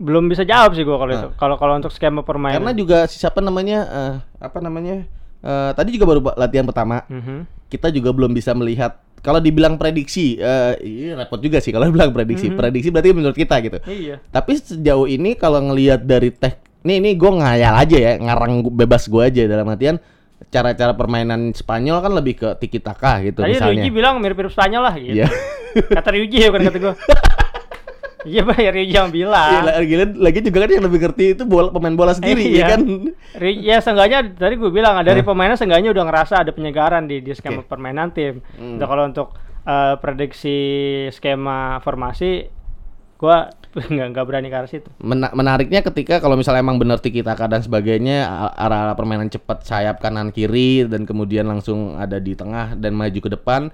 [0.00, 1.28] belum bisa jawab sih gue kalau itu.
[1.36, 2.62] Kalau kalau untuk skema permainan.
[2.62, 5.04] Karena juga si siapa namanya eh, apa namanya?
[5.42, 7.02] Eh, tadi juga baru latihan pertama.
[7.10, 7.44] Mhm.
[7.66, 12.14] Kita juga belum bisa melihat kalau dibilang prediksi, eh iya repot juga sih kalau bilang
[12.14, 12.48] prediksi.
[12.48, 13.78] Prediksi berarti menurut kita gitu.
[13.84, 14.22] Iya.
[14.32, 19.04] Tapi sejauh ini kalau ngelihat dari teh nih ini gue ngayal aja ya ngarang bebas
[19.04, 20.00] gue aja dalam artian
[20.48, 23.76] cara-cara permainan Spanyol kan lebih ke tiki taka gitu Tadi misalnya.
[23.76, 25.20] Ryuji bilang mirip-mirip Spanyol lah gitu.
[25.20, 25.28] Iya.
[25.96, 26.94] Kata Ryuji ya bukan kata gue.
[28.30, 29.52] iya Pak, ya Ryuji yang bilang.
[29.62, 32.56] lagi, lagi juga kan yang lebih ngerti itu bola pemain bola sendiri Iya.
[32.56, 32.80] ya kan.
[33.36, 37.32] Ry- ya seenggaknya tadi gue bilang dari pemainnya seenggaknya udah ngerasa ada penyegaran di di
[37.32, 37.68] skema Oke.
[37.68, 38.40] permainan tim.
[38.54, 38.76] Hmm.
[38.76, 39.28] Nah, kalau untuk
[39.62, 40.58] eh, prediksi
[41.10, 42.48] skema formasi
[43.16, 43.38] gue
[43.92, 44.90] nggak nggak berani ke arah situ.
[44.98, 49.62] Mena- menariknya ketika kalau misalnya emang bener tiki taka dan sebagainya a- arah permainan cepat
[49.62, 53.70] sayap kanan kiri dan kemudian langsung ada di tengah dan maju ke depan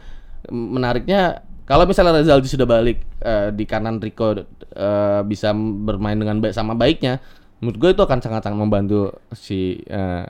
[0.53, 6.55] menariknya kalau misalnya Rezaldi sudah balik eh, di kanan Rico eh, bisa bermain dengan baik
[6.55, 7.19] sama baiknya
[7.59, 10.27] menurut gue itu akan sangat-sangat membantu si eh,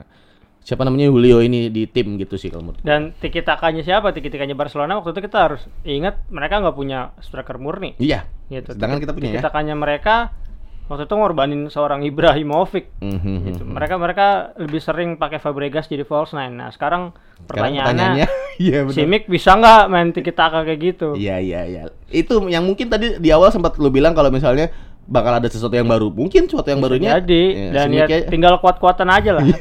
[0.67, 2.83] siapa namanya Julio ini di tim gitu sih kalau menurut.
[2.83, 4.11] Dan tiki takanya siapa?
[4.11, 7.95] Tiki takanya Barcelona waktu itu kita harus ingat mereka nggak punya striker murni.
[7.95, 8.27] Iya.
[8.51, 8.75] Gitu.
[8.75, 9.47] Sedangkan kita punya tiki ya.
[9.47, 10.35] takanya mereka
[10.91, 12.99] waktu itu ngorbanin seorang Ibrahimovic.
[12.99, 13.63] Mhm, gitu.
[13.63, 13.79] mhm.
[13.79, 14.27] Mereka mereka
[14.59, 16.59] lebih sering pakai Fabregas jadi false nine.
[16.59, 18.27] Nah sekarang Sekarang pertanyaannya,
[18.67, 18.95] iya benar.
[18.99, 21.15] si Mick bisa nggak main tiki taka kayak gitu?
[21.15, 21.81] Iya iya iya.
[22.11, 24.67] Itu yang mungkin tadi di awal sempat lu bilang kalau misalnya
[25.07, 26.11] bakal ada sesuatu yang baru.
[26.11, 27.23] Mungkin sesuatu yang barunya.
[27.23, 29.47] Jadi ya, dan ya tinggal kuat-kuatan aja lah.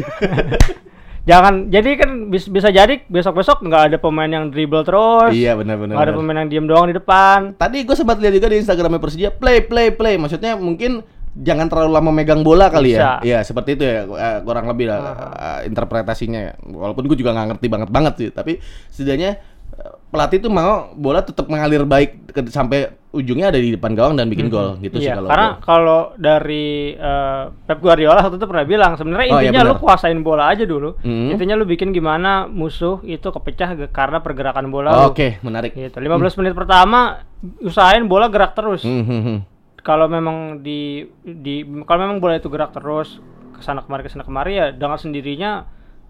[1.27, 5.35] Jangan jadi kan bis- bisa jadi besok-besok nggak ada pemain yang dribble terus.
[5.35, 5.99] Iya benar benar.
[5.99, 7.59] Ada pemain yang diem doang di depan.
[7.59, 10.15] Tadi gue sempat lihat juga di Instagramnya Persija play play play.
[10.15, 11.03] Maksudnya mungkin
[11.37, 12.99] jangan terlalu lama megang bola kali ya.
[12.99, 13.11] Bisa.
[13.27, 14.99] Iya seperti itu ya eh, kurang lebih lah
[15.35, 16.63] eh, interpretasinya.
[16.63, 18.29] Walaupun gue juga nggak ngerti banget banget sih.
[18.31, 18.63] Tapi
[18.95, 19.43] setidaknya
[19.75, 24.15] eh, pelatih tuh mau bola tetap mengalir baik ke- sampai ujungnya ada di depan gawang
[24.15, 28.47] dan bikin gol gitu sih Iya, kalau karena kalau dari eh, Pep Guardiola waktu itu
[28.47, 29.83] pernah bilang sebenarnya Oh, iya, intinya lu benar.
[29.83, 31.01] kuasain bola aja dulu.
[31.01, 31.33] Mhm.
[31.33, 35.17] Intinya lu bikin gimana musuh itu kepecah karena pergerakan bola lu.
[35.17, 35.73] Oke menarik.
[35.73, 35.97] Gitu.
[35.97, 37.25] 15 menit pertama
[37.65, 38.85] usahain bola gerak terus.
[38.85, 39.39] Hmm, hmm, hmm.
[39.81, 43.17] Kalau memang di di kalau memang bola itu gerak terus
[43.57, 45.65] ke sana kemari ke sana kemari ya dengan sendirinya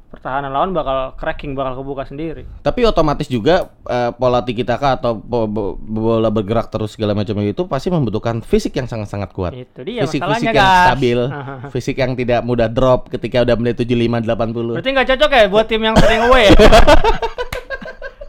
[0.06, 2.46] pertahanan lawan bakal cracking, bakal kebuka sendiri.
[2.62, 7.38] Tapi otomatis juga eh, pola tiki taka atau bo- bo- bola bergerak terus segala macam
[7.40, 9.52] itu pasti membutuhkan fisik yang sangat-sangat kuat.
[9.52, 11.18] Itu dia fisik fisik yang stabil,
[11.74, 14.74] fisik yang tidak mudah drop ketika udah menit 75 80.
[14.74, 16.44] Berarti nggak cocok ya buat tim yang sering away.
[16.46, 16.54] ya?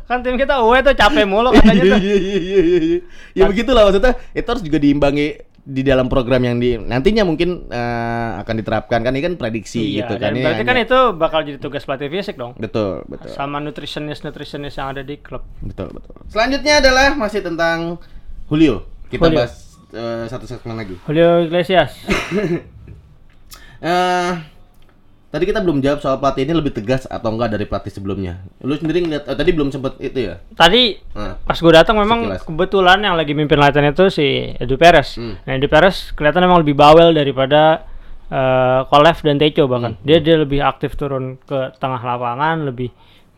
[0.08, 2.00] kan tim kita away tuh capek mulu katanya Iya tuh.
[2.00, 3.00] iya iya iya iya.
[3.36, 8.32] Ya begitulah maksudnya itu harus juga diimbangi di dalam program yang di nantinya mungkin eh,
[8.40, 11.44] akan diterapkan kan ini kan prediksi iya, gitu kan ini berarti kan hanya- itu bakal
[11.44, 12.56] jadi tugas pelatih fisik dong.
[12.56, 15.44] betul betul Sama nutritionist nutritionist yang ada di klub.
[15.60, 18.00] betul betul selanjutnya adalah masih tentang
[18.48, 19.44] Julio kita Julio.
[19.44, 19.54] bahas
[19.92, 21.92] eh, satu segmen lagi Julio Iglesias.
[23.84, 24.57] eh
[25.38, 28.74] tadi kita belum jawab soal pelatih ini lebih tegas atau enggak dari pelatih sebelumnya lu
[28.74, 32.42] sendiri ngeliat eh, tadi belum sempet itu ya Tadi Nah, pas gue datang memang Sekilas.
[32.46, 35.18] kebetulan yang lagi mimpin latihan itu si Edu Perez.
[35.18, 35.38] Hmm.
[35.46, 37.86] Nah Edu Perez kelihatan memang lebih bawel daripada
[38.28, 39.94] eh Kolev dan Teco bahkan.
[39.98, 40.04] Hmm.
[40.06, 42.94] Dia dia lebih aktif turun ke tengah lapangan, lebih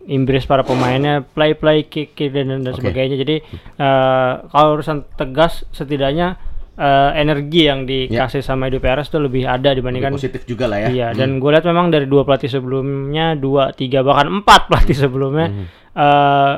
[0.07, 2.83] imbris para pemainnya, play play kick, kick dan dan Oke.
[2.83, 3.15] sebagainya.
[3.15, 3.35] Jadi
[3.79, 6.35] eh kalau urusan tegas setidaknya
[6.79, 10.87] eh, energi yang dikasih sama Edu Perez tuh lebih ada lebih dibandingkan positif juga lah
[10.87, 10.89] ya.
[10.89, 15.47] Iya, dan gue lihat memang dari dua pelatih sebelumnya, dua, tiga, bahkan empat pelatih sebelumnya,
[15.93, 16.53] eh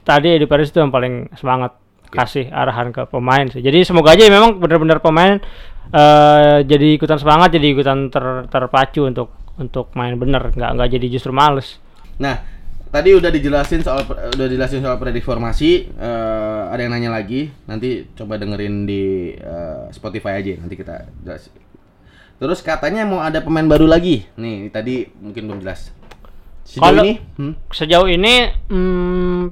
[0.00, 1.76] tadi Edi Paris itu yang paling semangat
[2.10, 3.60] kasih arahan ke pemain sih.
[3.62, 5.38] Jadi semoga aja memang benar-benar pemain
[5.90, 11.06] eh jadi ikutan semangat, jadi ikutan ter- terpacu untuk untuk main bener, nggak nggak jadi
[11.12, 11.76] justru males.
[12.16, 12.40] Nah,
[12.90, 15.86] tadi udah dijelasin soal udah dijelasin soal predik formasi.
[15.88, 17.50] eh, ada yang nanya lagi.
[17.64, 20.58] Nanti coba dengerin di eh, Spotify aja.
[20.58, 21.50] Nanti kita jelas.
[22.36, 24.24] Terus katanya mau ada pemain baru lagi.
[24.34, 25.92] Nih, tadi mungkin belum jelas.
[26.64, 28.34] Sejauh Kalau- ini, hmm, Sejauh ini,
[28.70, 29.42] hmm,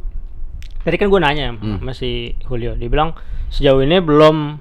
[0.81, 1.79] tadi kan gue nanya Hmm.
[1.81, 3.13] masih Julio, dia bilang
[3.49, 4.57] sejauh ini belum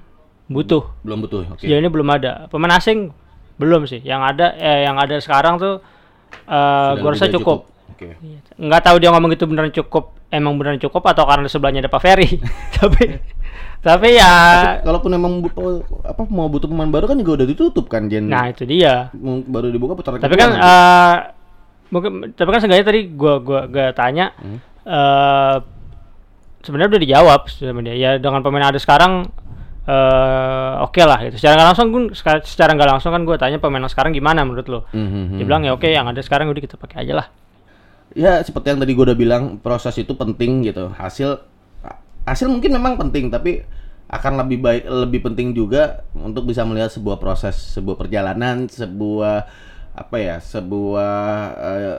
[0.48, 1.42] butuh belum butuh.
[1.50, 1.64] Oke.
[1.64, 2.48] Sejauh ini belum ada.
[2.48, 3.12] Pemain asing
[3.56, 4.00] belum sih.
[4.00, 5.80] Yang ada eh, yang ada sekarang tuh
[6.44, 7.58] eh Sudah gua rasa dari cukup.
[7.88, 8.14] Oke.
[8.54, 11.90] Nggak tahu dia ngomong itu beneran cukup, emang beneran cukup atau karena di sebelahnya ada
[11.90, 12.28] Pak Ferry.
[12.78, 13.18] tapi
[13.78, 14.34] tapi ya
[14.82, 15.54] Kalaupun emang bu-
[16.02, 18.26] apa mau butuh pemain baru kan juga udah ditutup kan Jen.
[18.26, 19.08] nah itu dia.
[19.46, 21.16] Baru dibuka putaran Tapi kan eh
[21.88, 24.58] mungkin tapi kan seenggaknya tadi gua gua gak tanya Hmm.
[24.84, 25.56] eh
[26.60, 27.94] sebenarnya udah dijawab dia.
[27.94, 29.30] Ya dengan pemain yang ada sekarang
[29.86, 31.38] eh oke lah gitu.
[31.38, 32.02] Secara nggak langsung gue
[32.44, 34.80] secara nggak langsung kan gue tanya pemain yang sekarang gimana menurut lo?
[34.90, 35.38] Hmm, hmm.
[35.38, 37.26] Dia bilang ya oke yang ada sekarang udah kita pakai aja lah.
[38.12, 41.40] Ya seperti yang tadi gue udah bilang proses itu penting gitu hasil
[42.24, 43.64] hasil mungkin memang penting tapi
[44.08, 49.44] akan lebih baik lebih penting juga untuk bisa melihat sebuah proses sebuah perjalanan sebuah
[49.92, 51.14] apa ya sebuah
[51.58, 51.96] eh,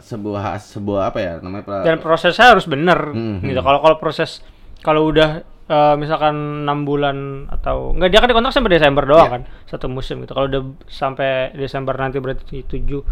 [0.00, 3.60] sebuah sebuah apa ya namanya Dan prosesnya harus bener Hmm, gitu.
[3.60, 4.40] Kalau kalau proses
[4.80, 7.16] kalau udah eh, misalkan enam bulan
[7.50, 9.34] atau enggak dia kan dikontrak sampai Desember doang Iya.
[9.34, 10.32] kan satu musim gitu.
[10.32, 13.02] Kalau udah sampai Desember nanti berarti tujuh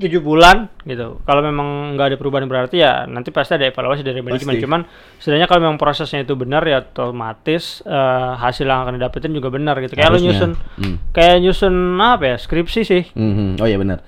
[0.00, 1.20] tujuh bulan gitu.
[1.22, 4.56] Kalau memang nggak ada perubahan berarti ya nanti pasti ada evaluasi dari manajemen.
[4.56, 4.80] Cuman
[5.20, 9.76] setidaknya kalau memang prosesnya itu benar ya otomatis eh, hasil yang akan didapetin juga benar
[9.78, 9.92] gitu.
[9.94, 10.32] Kayak Harusnya.
[10.32, 10.96] nyusun Hmm.
[11.12, 13.02] kayak nyusun apa ya skripsi sih.
[13.12, 13.60] Mhm.
[13.60, 14.00] oh iya benar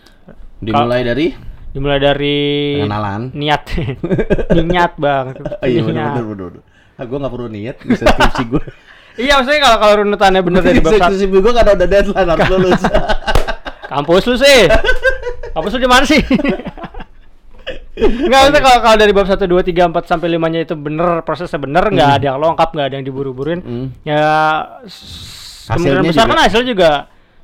[0.62, 1.28] dimulai dari
[1.72, 2.37] Dimulai dari
[2.78, 3.62] pengenalan niat
[4.72, 6.62] niat banget oh, iya benar benar benar benar.
[7.00, 8.62] ah, gue nggak perlu niat bisa skripsi gue
[9.24, 12.48] iya maksudnya kalau kalau runutannya bener dari bab satu skripsi gue kan ada deadline harus
[12.52, 12.83] lulus
[13.92, 14.68] kampus lu sih
[15.52, 16.20] kampus lu di mana sih
[17.92, 21.22] Enggak, maksudnya kalau kalau dari bab 1, 2, 3, 4 sampai 5 nya itu bener,
[21.22, 23.60] prosesnya bener, nggak ada yang lengkap, nggak ada yang diburu-buruin.
[23.60, 23.86] Hmm.
[24.02, 24.24] Ya
[25.68, 26.90] kemungkinan besar juga- kan hasilnya juga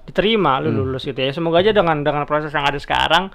[0.04, 0.78] diterima, lu Hmm.
[0.82, 1.30] lulus gitu ya.
[1.30, 3.30] Semoga aja dengan dengan proses yang ada sekarang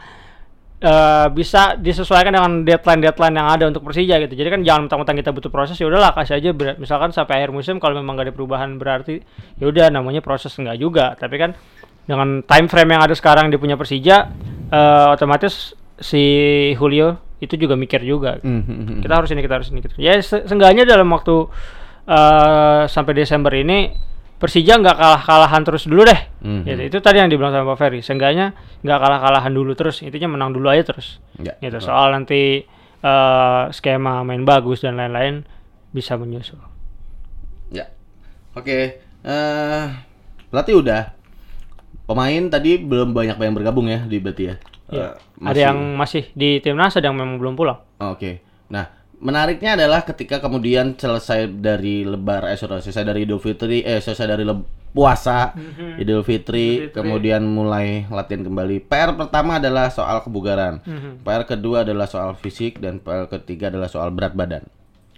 [0.81, 4.35] eh, bisa disesuaikan dengan deadline-deadline yang ada untuk Persija gitu.
[4.35, 7.55] Jadi kan jangan mentang-mentang kita butuh proses ya udahlah kasih aja ber- misalkan sampai akhir
[7.55, 9.23] musim kalau memang nggak ada perubahan berarti
[9.55, 11.15] ya udah namanya proses enggak juga.
[11.15, 11.55] Tapi kan
[12.03, 14.27] dengan time frame yang ada sekarang di punya Persija
[14.73, 16.23] eh, otomatis si
[16.73, 18.41] Julio itu juga mikir juga.
[18.41, 19.03] Mhm.
[19.03, 19.79] Kita harus ini, kita harus ini.
[19.79, 19.95] Gitu.
[19.99, 21.45] Ya se- seenggaknya dalam waktu
[22.03, 23.93] eh, sampai Desember ini
[24.33, 26.19] Persija nggak kalah-kalahan terus dulu deh.
[26.43, 26.67] Mhm.
[26.67, 26.81] Gitu.
[26.89, 28.03] Itu tadi yang dibilang sama Pak Ferry.
[28.03, 30.03] Seenggaknya nggak kalah-kalahan dulu terus.
[30.03, 31.23] Intinya menang dulu aja terus.
[31.39, 31.79] Ya, Gitu.
[31.79, 32.67] Soal nanti
[32.99, 35.43] eh, skema main bagus dan lain-lain
[35.91, 36.59] bisa menyusul.
[37.69, 37.87] Ya.
[38.53, 38.99] Oke.
[39.23, 39.85] Eh
[40.47, 41.22] berarti udah.
[42.03, 44.55] Pemain tadi belum banyak yang bergabung ya di berarti ya.
[44.89, 44.99] Iya.
[44.99, 47.79] Eh, Ada masih- yang masih di timnas, ada yang memang belum pulang.
[47.97, 48.43] Oh, Oke.
[48.67, 53.97] Nah, menariknya adalah ketika kemudian selesai dari lebar eh sorry, selesai dari Idul Fitri eh
[53.97, 55.55] selesai dari leb- puasa
[55.97, 56.93] Idul Fitri, Fitri.
[56.93, 58.83] kemudian mulai latihan kembali.
[58.83, 60.83] PR pertama adalah soal kebugaran.
[60.83, 61.23] Mhm.
[61.23, 64.67] PR kedua adalah soal fisik dan PR ketiga adalah soal berat badan.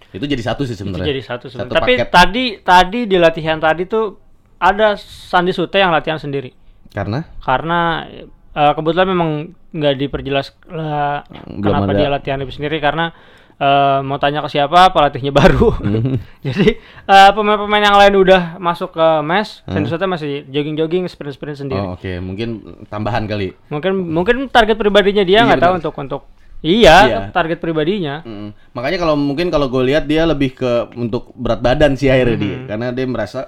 [0.08, 1.04] Itu jadi satu sih sebenarnya.
[1.04, 1.68] jadi satu sebenarnya.
[1.68, 2.08] Satu Tapi paket.
[2.08, 4.16] tadi tadi di latihan tadi tuh
[4.56, 6.54] ada Sandi Sute yang latihan sendiri.
[6.88, 8.06] Karena karena
[8.52, 9.30] eh, kebetulan memang
[9.70, 11.96] nggak diperjelas lah Belum kenapa ada.
[11.96, 13.12] dia latihan lebih sendiri karena
[13.54, 16.16] eh, mau tanya ke siapa pelatihnya baru Hmm.
[16.46, 21.76] jadi eh, pemain-pemain yang lain udah masuk ke mes Sandi Sute masih jogging-jogging sprint-sprint sendiri
[21.78, 21.90] Hmm.
[21.90, 22.48] oh, oke, mungkin
[22.86, 23.52] tambahan kali.
[23.66, 25.80] mungkin mungkin target pribadinya dia Iya, nggak tahu benar.
[25.82, 26.22] untuk untuk
[26.58, 27.18] iya, Iya.
[27.30, 28.50] target pribadinya Mm.
[28.72, 32.56] Makanya kalau mungkin kalau gue lihat dia lebih ke untuk berat badan sih akhirnya dia,
[32.56, 32.66] Mhm.
[32.66, 33.40] karena dia merasa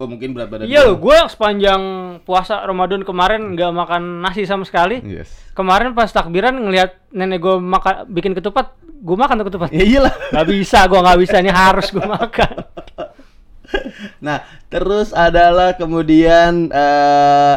[0.00, 0.64] Oh, mungkin berat badan.
[0.64, 1.82] Iya loh, gue sepanjang
[2.24, 5.04] puasa Ramadan kemarin nggak makan nasi sama sekali.
[5.04, 5.28] Yes.
[5.52, 9.68] Kemarin pas takbiran ngelihat nenek gue makan bikin ketupat, gue makan tuh ketupat.
[9.68, 10.14] Ya iyalah.
[10.32, 12.54] Gak bisa, gue nggak bisa ini harus gue makan.
[14.18, 17.54] Nah, terus adalah kemudian eh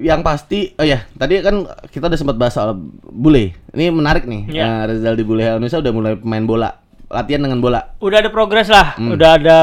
[0.00, 2.72] yang pasti, oh ya, tadi kan kita udah sempat bahas soal
[3.04, 3.52] bule.
[3.76, 4.48] Ini menarik nih.
[4.48, 4.64] Iya.
[4.64, 6.72] Eh, Rizal di Bule Indonesia udah mulai main bola,
[7.12, 7.94] latihan dengan bola.
[8.00, 9.12] Udah ada progres lah, Hmm.
[9.12, 9.56] udah ada,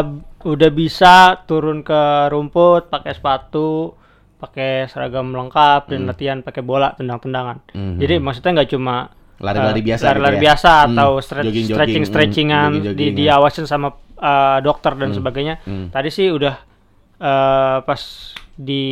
[0.43, 3.93] udah bisa turun ke rumput, pakai sepatu,
[4.37, 7.61] pakai seragam lengkap dan latihan pakai bola tendang-tendangan.
[7.71, 7.95] Hmm.
[7.95, 10.45] Jadi maksudnya nggak cuma Lari-lari eh, biasa lari-lari gitu ya?
[10.45, 13.17] biasa Hmm, atau jogging-jogging, stretching hmm, stretchingan di jogging-jogging, ya.
[13.33, 15.55] diawasin sama eh, dokter dan sebagainya.
[15.61, 15.85] hmm.
[15.89, 16.55] Tadi sih udah
[17.17, 18.01] eh, pas
[18.53, 18.83] di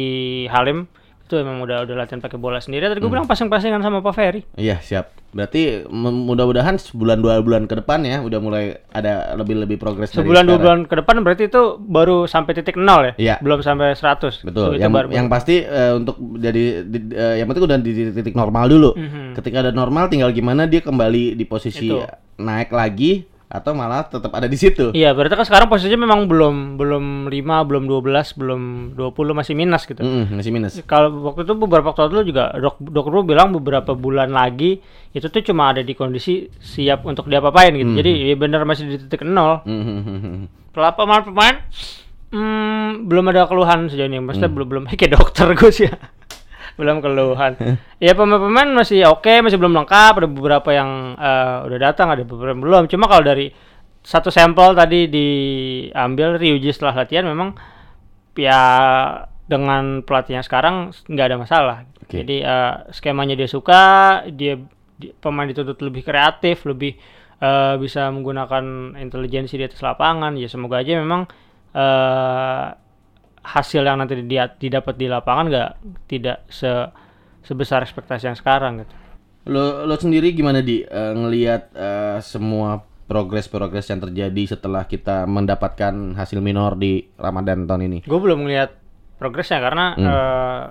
[0.47, 0.89] Halim
[1.21, 2.85] itu emang udah udah latihan pakai bola sendiri.
[2.85, 3.13] Tadi gue Hmm.
[3.15, 4.41] bilang pasang-pasangan sama Pak Ferry.
[4.55, 5.13] Iya, siap.
[5.29, 10.43] Berarti mudah-mudahan sebulan dua bulan ke depan ya udah mulai ada lebih-lebih progres dari Sebulan
[10.43, 13.13] dua bulan ke depan berarti itu baru sampai titik nol ya?
[13.15, 13.35] Iya.
[13.37, 14.41] Belum sampai 100.
[14.41, 14.73] Betul.
[14.73, 18.33] Itu yang baru- yang pasti eh, untuk jadi di- eh, yang penting udah di titik
[18.33, 18.97] normal dulu.
[18.97, 19.37] Mhm.
[19.37, 22.01] Ketika ada normal tinggal gimana dia kembali di posisi Itu.
[22.35, 24.93] naik lagi atau malah tetap ada di situ.
[24.93, 27.33] Iya, berarti kan sekarang posisinya memang belum belum 5,
[27.65, 28.61] belum 12, belum
[28.93, 30.05] 20 masih minus gitu.
[30.05, 30.77] Mm-mm, masih minus.
[30.85, 34.77] Kalau waktu itu beberapa waktu lalu juga dok dokter lu bilang beberapa bulan lagi
[35.09, 37.89] itu tuh cuma ada di kondisi siap untuk diapa-apain gitu.
[37.97, 39.65] Jadi ya benar masih di titik nol.
[39.65, 40.69] Mhm.
[40.69, 41.65] Kalau pemain-pemain
[42.29, 44.21] hmm, belum ada keluhan sejauh ini.
[44.21, 45.97] Maksudnya belum belum kayak dokter gue sih ya.
[46.79, 47.59] Belum keluhan.
[48.05, 50.23] ya pemain-pemain masih oke, masih belum lengkap.
[50.23, 52.83] Ada beberapa yang eh, udah datang, ada beberapa yang belum.
[52.87, 53.51] Cuma kalau dari
[53.99, 57.51] satu sampel tadi diambil Ryuji setelah latihan memang
[58.39, 58.61] ya
[59.43, 61.77] dengan pelatihnya sekarang nggak ada masalah.
[61.99, 62.23] Oke.
[62.23, 64.55] Jadi eh, skemanya dia suka, dia
[64.95, 66.95] di- pemain dituntut lebih kreatif, lebih
[67.43, 70.39] eh, bisa menggunakan intelijensi di atas lapangan.
[70.39, 71.27] Ya semoga aja memang
[71.75, 72.65] eh,
[73.49, 75.69] hasil yang nanti dia didapat di lapangan nggak
[76.05, 76.69] tidak se
[77.41, 78.95] sebesar ekspektasi yang sekarang gitu.
[79.49, 86.13] Lo lo sendiri gimana di eh, ngelihat eh, semua progres-progres yang terjadi setelah kita mendapatkan
[86.13, 87.97] hasil minor di Ramadan tahun ini?
[88.05, 88.77] Gue belum ngelihat
[89.17, 90.05] progresnya karena Hmm.
[90.05, 90.63] eh,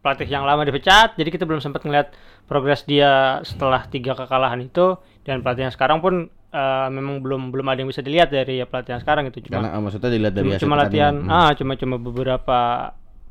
[0.00, 2.14] pelatih yang lama dipecat, jadi kita belum sempat ngelihat
[2.48, 7.66] progres dia setelah tiga kekalahan itu dan pelatih yang sekarang pun eh, memang belum belum
[7.66, 10.48] ada yang bisa dilihat dari pelatih yang sekarang itu cuma Karena eh, maksudnya dilihat dari
[10.56, 11.44] cuma, latihan pertandingan.
[11.44, 12.58] ah cuma cuma beberapa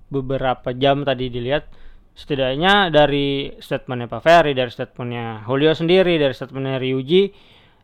[0.08, 1.68] beberapa jam tadi dilihat
[2.14, 7.24] setidaknya dari statementnya Pak Ferry dari statementnya Julio sendiri dari statementnya Ryuji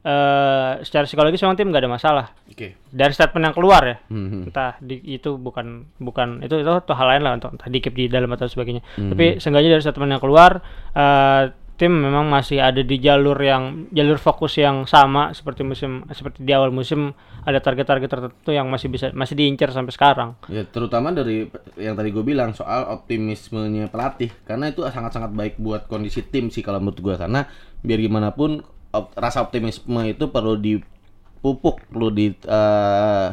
[0.03, 2.75] eh secara psikologis memang tim nggak ada masalah Oke.
[2.85, 4.51] dari statement yang keluar ya Mhm.
[4.51, 8.11] entah di, itu bukan bukan itu itu tuh hal lain lah untuk entah dikip di
[8.11, 9.15] dalam atau sebagainya Hmm.
[9.15, 10.59] tapi seenggaknya dari statement yang keluar
[10.91, 11.43] eh,
[11.73, 16.53] tim memang masih ada di jalur yang jalur fokus yang sama seperti musim seperti di
[16.53, 20.37] awal musim ada target-target tertentu yang masih bisa masih diincar sampai sekarang.
[20.47, 25.85] Ya terutama dari yang tadi gue bilang soal optimismenya pelatih karena itu sangat-sangat baik buat
[25.85, 27.49] kondisi tim sih kalau menurut gue karena
[27.81, 33.27] biar gimana pun op- rasa optimisme itu perlu dipupuk perlu di eh,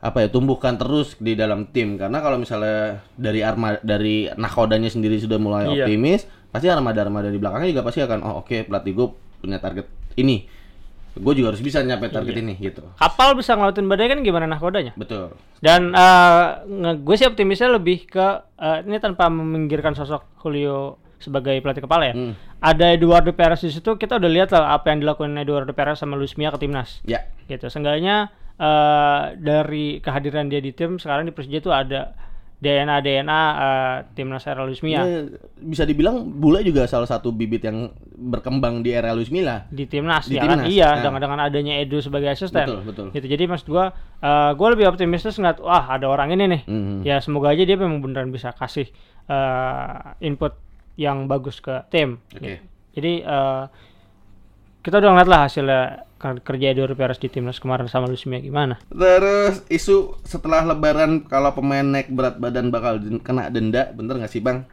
[0.00, 2.00] apa ya tumbuhkan terus di dalam tim.
[2.00, 5.84] Karena kalau misalnya dari arma dari nakodanya sendiri sudah mulai Iya.
[5.84, 9.06] optimis pasti armada-armada di belakangnya juga pasti akan oh oke pelatih gue
[9.38, 10.44] punya target ini.
[11.10, 12.40] Gue juga harus bisa nyampe target Iya.
[12.40, 12.86] ini gitu.
[12.94, 14.94] Kapal bisa ngelautin badai kan gimana nahkodanya?
[14.94, 15.34] Betul.
[15.58, 21.58] Dan eh, nge- gue sih optimisnya lebih ke eh, ini tanpa meminggirkan sosok Julio sebagai
[21.58, 22.14] pelatih kepala ya.
[22.14, 22.34] Hmm.
[22.60, 26.14] ada Eduardo Perez di situ kita udah lihat lah apa yang dilakukan Eduardo Perez sama
[26.14, 27.02] Luis Mia ke timnas.
[27.02, 27.26] Ya.
[27.44, 27.66] Gitu.
[27.66, 32.14] Seenggaknya eh, dari kehadiran dia di tim sekarang di Persija itu ada
[32.60, 35.24] DNA DNA eh, timnas era Luis Mia Ya,
[35.56, 39.64] bisa dibilang bule juga salah satu bibit yang berkembang di era Luis Milla.
[39.66, 41.00] di timnas Di ya kan timnas, iya nah.
[41.02, 43.06] dengan dengan adanya Edu sebagai asisten Betul, betul.
[43.10, 46.96] gitu jadi maksud gua eh, gua lebih optimistis ngeliat wah ada orang ini nih Mhm.
[47.00, 48.92] ya semoga aja dia memang beneran bisa kasih
[49.24, 50.52] eh, input
[50.94, 52.60] yang bagus ke tim Oke.
[52.92, 53.62] jadi eh,
[54.80, 55.82] kita udah ngeliat lah hasilnya
[56.20, 61.56] kerja Eduardo Perez di timnas kemarin sama Luis Mia gimana Terus isu setelah lebaran kalau
[61.56, 64.68] pemain naik berat badan bakal kena denda, bener nggak sih bang?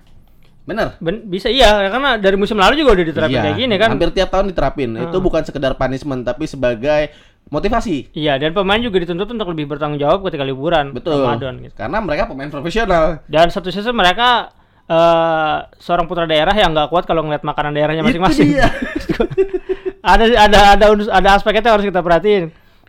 [0.67, 0.99] Bener.
[0.99, 3.89] Ben- bisa iya ya, karena dari musim lalu juga udah diterapin Iya, kayak gini kan
[3.95, 4.99] Hampir tiap tahun diterapin.
[4.99, 7.15] Itu bukan sekedar punishment tapi sebagai
[7.47, 8.11] motivasi.
[8.11, 11.23] Iya, dan pemain juga dituntut untuk lebih bertanggung jawab ketika liburan Betul.
[11.23, 11.71] Ramadan gitu.
[11.79, 13.23] Karena mereka pemain profesional.
[13.31, 14.51] Dan satu sisi mereka
[14.87, 18.51] eh seorang putra daerah yang nggak kuat kalau ngeliat makanan daerahnya masing-masing.
[18.51, 18.67] Itu dia.
[20.07, 22.45] ada ada ada ada aspek itu yang harus kita perhatiin.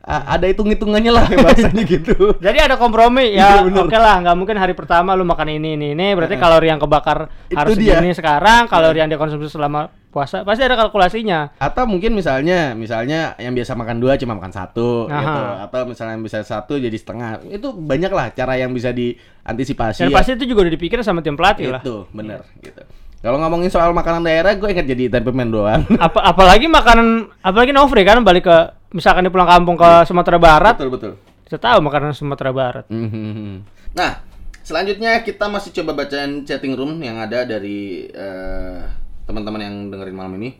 [0.08, 2.32] A- ada hitung-hitungannya lah bahasanya gitu.
[2.40, 3.66] Jadi ada kompromi Iya, ya.
[3.66, 3.84] bener.
[3.84, 7.28] Oke lah, nggak mungkin hari pertama lu makan ini ini ini berarti kalori yang kebakar
[7.44, 8.00] Itu harus dia.
[8.00, 11.60] segini sekarang, kalori yang dikonsumsi selama puasa pasti ada kalkulasinya.
[11.60, 15.20] Atau mungkin misalnya, misalnya yang biasa makan dua cuma makan satu, Aha.
[15.20, 15.42] gitu.
[15.68, 17.44] Atau misalnya yang bisa satu jadi setengah.
[17.44, 20.08] Itu banyak lah cara yang bisa diantisipasi.
[20.08, 20.16] Dan ya.
[20.16, 21.84] pasti itu juga udah dipikir sama tim pelatih lah.
[21.84, 22.48] Itu, bener.
[22.64, 22.80] Gitu.
[23.18, 25.82] Kalau ngomongin soal makanan daerah, gue ingat jadi tempemen doang.
[26.06, 28.58] Apa apalagi makanan apalagi Novri kan balik ke
[28.94, 31.12] misalkan dia pulang kampung ke Sumatera Barat, betul betul.
[31.44, 32.86] kita tahu makanan Sumatera Barat.
[32.86, 33.66] Mhm.
[33.98, 34.22] Nah,
[34.62, 38.80] selanjutnya kita masih coba bacain chatting room yang ada dari eh,
[39.26, 40.54] teman-teman yang dengerin malam ini.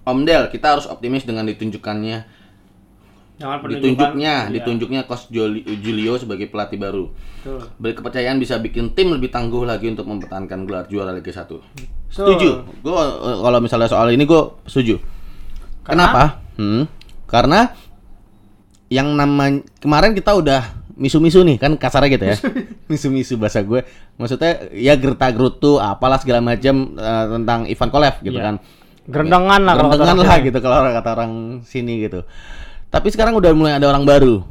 [0.00, 2.39] Om Del, kita harus optimis dengan ditunjukkannya
[3.40, 4.52] ditunjuknya, Iya.
[4.52, 5.32] ditunjuknya Coach
[5.74, 7.08] Julio sebagai pelatih baru.
[7.08, 7.60] Betul.
[7.78, 11.48] Berkepercayaan bisa bikin tim lebih tangguh lagi untuk mempertahankan gelar juara Liga 1.
[11.48, 11.60] Betul.
[12.06, 12.50] Setuju.
[12.78, 12.92] Gue
[13.40, 15.00] kalau misalnya soal ini gue setuju.
[15.80, 16.44] Kenapa?
[16.54, 16.84] Hmm,
[17.24, 17.72] karena
[18.88, 20.60] yang namanya kemarin kita udah
[20.92, 22.36] misu-misu nih kan kasarnya gitu ya.
[22.86, 23.80] misu-misu bahasa gue.
[24.14, 28.44] Maksudnya ya gerta gerutu apalah segala macam eh, tentang Ivan Kolev gitu Iya.
[28.44, 28.56] kan.
[29.08, 31.32] Gerendengan lah Gerendengan lah gitu kalau orang kata orang
[31.64, 32.20] sini gitu.
[32.90, 34.42] Tapi sekarang udah mulai ada orang baru.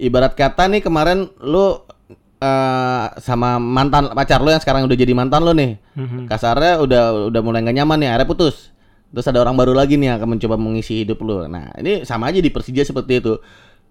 [0.00, 1.78] Ibarat kata nih kemarin lu
[2.42, 5.78] eh, sama mantan pacar lu yang sekarang udah jadi mantan lu nih.
[5.94, 6.26] Mhm.
[6.26, 8.72] Kasarnya udah udah mulai gak nyaman nih, akhirnya putus.
[9.12, 11.44] Terus ada orang baru lagi nih yang akan mencoba mengisi hidup lu.
[11.44, 13.36] Nah, ini sama aja di Persija seperti itu.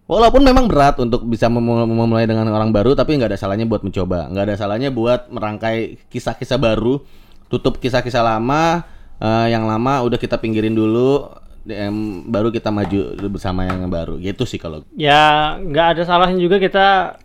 [0.09, 3.85] Walaupun memang berat untuk bisa memul- memulai dengan orang baru, tapi nggak ada salahnya buat
[3.85, 4.27] mencoba.
[4.33, 7.05] Nggak ada salahnya buat merangkai kisah-kisah baru,
[7.47, 8.81] tutup kisah-kisah lama,
[9.21, 11.29] eh, yang lama udah kita pinggirin dulu,
[11.67, 14.17] em, baru kita maju bersama yang baru.
[14.17, 14.85] Gitu sih kalau.
[14.97, 17.17] Ya nggak ada salahnya juga kita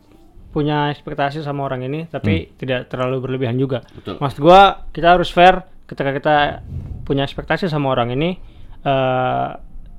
[0.53, 3.85] punya ekspektasi sama orang ini, tapi tidak terlalu berlebihan juga.
[3.93, 4.17] Betul.
[4.17, 6.37] Maksud gua kita harus fair ketika kita
[7.05, 8.31] punya ekspektasi sama orang ini.
[8.87, 9.51] eh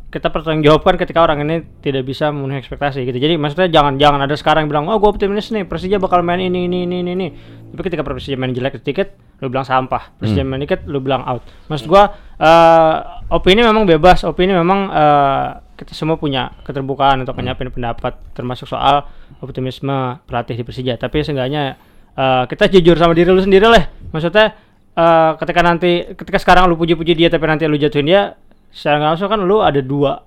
[0.08, 3.20] kita pertanggungjawabkan ketika orang ini tidak bisa memenuhi ekspektasi gitu.
[3.20, 6.40] Jadi maksudnya jangan jangan ada sekarang yang bilang, "Oh, gue optimis nih, Persija bakal main
[6.40, 7.28] ini ini ini ini."
[7.68, 9.12] Ini." Tapi ketika Persija main jelek sedikit,
[9.44, 10.16] lu bilang sampah.
[10.16, 11.44] Persija main dikit, lu bilang out.
[11.68, 12.96] Maksud gua eh
[13.28, 15.48] opini memang bebas, opini memang eh
[15.78, 19.06] kita semua punya keterbukaan untuk menyampaikan pendapat termasuk soal
[19.44, 20.96] optimisme pelatih di Persija.
[20.96, 21.76] Tapi seenggaknya
[22.16, 23.86] eh kita jujur sama diri lu sendiri lah.
[24.16, 24.56] Maksudnya
[24.96, 28.34] eh ketika nanti ketika sekarang lu puji-puji dia tapi nanti lu jatuhin dia,
[28.72, 30.24] secara nggak langsung kan lu ada dua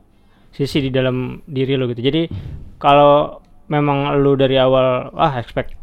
[0.51, 2.03] sisi di dalam diri lu gitu.
[2.03, 2.31] Jadi
[2.79, 5.79] kalau memang lu dari awal wah expect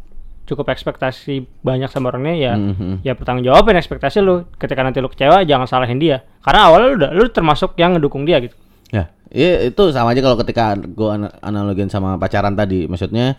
[0.48, 3.04] cukup ekspektasi banyak sama orangnya ya Mhm.
[3.04, 4.48] ya pertanggung jawabin ekspektasi lu.
[4.56, 6.24] Ketika nanti lu kecewa jangan salahin dia.
[6.40, 8.56] Karena awalnya lu udah lu termasuk yang ngedukung dia gitu.
[8.88, 13.36] Ya, iya itu sama aja kalau ketika gue analogin sama pacaran tadi, maksudnya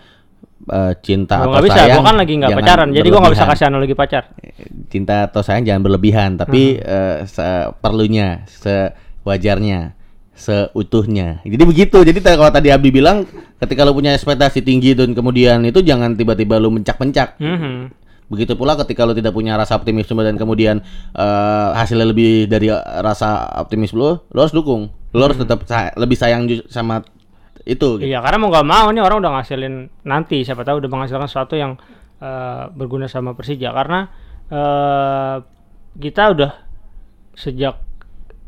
[0.62, 1.98] eh, cinta Gua atau bisa sayang.
[1.98, 4.24] gua kan lagi nggak pacaran jadi gua nggak bisa kasih analogi pacar.
[4.88, 9.98] Cinta atau sayang jangan berlebihan, tapi eh, seperlunya, sewajarnya,
[10.40, 11.44] seutuhnya.
[11.44, 12.00] Jadi begitu.
[12.00, 13.28] Jadi kalau tadi Abdi bilang,
[13.60, 17.38] ketika lu punya ekspektasi tinggi dan kemudian itu jangan tiba-tiba lu mencak-mencak.
[17.38, 17.92] Mhm.
[18.30, 20.80] Begitu pula ketika lu tidak punya rasa optimisme dan kemudian
[21.12, 22.70] eh, hasilnya lebih dari
[23.04, 24.88] rasa optimis lu, lu harus dukung.
[25.12, 27.04] Lu harus tetap sa- lebih sayang sama
[27.68, 28.00] itu.
[28.00, 28.08] gitu.
[28.08, 31.54] iya karena mau nggak mau nih orang udah ngasilin nanti siapa tahu udah menghasilkan sesuatu
[31.54, 31.78] yang
[32.18, 34.10] eh, berguna sama Persija karena
[34.50, 35.36] eh,
[36.00, 36.52] kita udah
[37.36, 37.78] sejak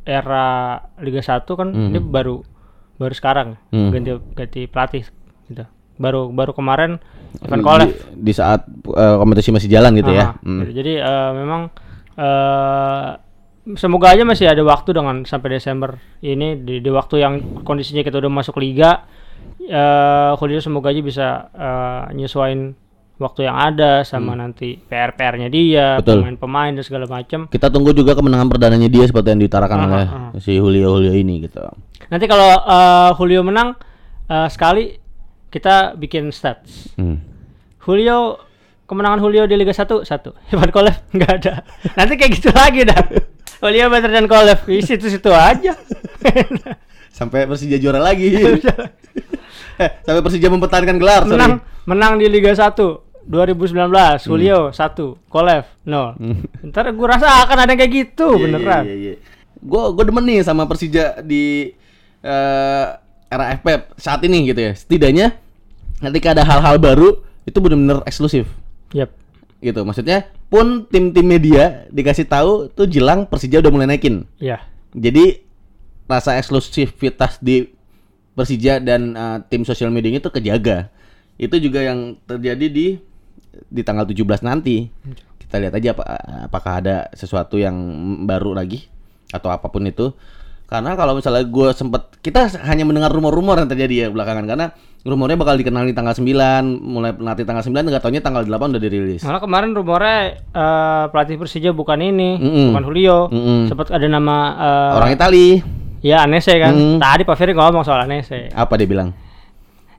[0.03, 0.45] era
[0.97, 2.41] Liga 1 kan ini baru
[2.95, 3.89] baru sekarang Hmm.
[3.89, 5.03] ganti ganti pelatih
[5.45, 6.97] gitu baru baru kemarin
[7.39, 10.33] Ivan Di- Kolev di, saat eh, kompetisi masih jalan gitu ya.
[10.33, 10.59] Aha, Hmm.
[10.61, 10.71] gitu.
[10.75, 11.61] Jadi eh, memang
[12.17, 13.09] eh
[13.73, 18.17] semoga aja masih ada waktu dengan sampai Desember ini di, di waktu yang kondisinya kita
[18.17, 19.05] udah masuk liga.
[19.61, 22.73] Eh Julio semoga aja bisa eh, nyesuain
[23.21, 26.25] waktu yang ada sama nanti PR-PR-nya dia, Hmm.
[26.25, 27.45] Pemain-pemain dan segala macam.
[27.45, 30.41] Kita tunggu juga kemenangan perdananya dia seperti yang diutarakan Aha, oleh aha.
[30.41, 31.61] si Julio Julio ini gitu.
[32.09, 33.77] Nanti kalau eh, Julio menang
[34.25, 34.97] eh, sekali
[35.53, 36.97] kita bikin stats.
[36.97, 37.21] Hmm.
[37.79, 38.41] Julio
[38.89, 40.33] kemenangan Julio di Liga 1 satu.
[40.49, 41.53] Ivan Kolev nggak ada.
[41.95, 42.99] Nanti kayak gitu lagi dah.
[43.61, 44.65] Julio better dan Kolev.
[44.65, 45.77] Di situ-situ aja.
[47.17, 48.33] Sampai Persija juara lagi.
[49.81, 51.21] eh, sampai Persija mempertahankan gelar.
[51.27, 51.35] sorry.
[51.37, 51.53] menang
[51.83, 53.77] menang di Liga 1 2019
[54.25, 56.17] Julio 1 Kolev 0.
[56.69, 58.83] Ntar gue rasa akan ada yang kayak gitu Iya, beneran.
[58.87, 59.13] Iya, iya,
[59.61, 61.69] Gue gue demen nih sama Persija di
[62.21, 62.85] eh,
[63.31, 64.73] era FP saat ini gitu ya.
[64.73, 65.27] Setidaknya
[66.01, 68.49] ketika ada hal-hal baru itu benar-benar eksklusif
[68.93, 69.13] Yap.
[69.61, 69.85] gitu.
[69.85, 74.25] Maksudnya pun tim-tim media dikasih tahu tuh jelang Persija udah mulai naikin.
[74.41, 74.65] Ya.
[74.91, 75.45] Jadi
[76.09, 77.69] rasa eksklusivitas di
[78.33, 80.89] Persija dan eh, tim sosial media itu kejaga.
[81.37, 82.87] Itu juga yang terjadi di
[83.67, 84.87] di tanggal 17 nanti.
[85.39, 86.03] Kita lihat aja apa,
[86.47, 87.75] apakah ada sesuatu yang
[88.23, 88.87] baru lagi
[89.31, 90.15] atau apa pun itu.
[90.71, 94.71] Karena kalau misalnya gue sempet kita hanya mendengar rumor-rumor yang terjadi ya belakangan karena
[95.03, 96.23] rumornya bakal dikenal di tanggal 9,
[96.79, 99.19] mulai nanti tanggal 9 enggak taunya tanggal 8 udah dirilis.
[99.27, 102.65] Malah kemarin rumornya eh, pelatih Persija bukan ini, Mm-mm.
[102.71, 103.27] bukan Julio.
[103.27, 103.67] Mm-mm.
[103.67, 105.59] Sempat ada nama eh, Orang Itali.
[105.99, 106.71] ya Anese kan.
[106.71, 107.03] Mm.
[107.03, 108.47] Tadi Pak Ferry ngomong soal Anese.
[108.55, 109.11] Apa dia bilang?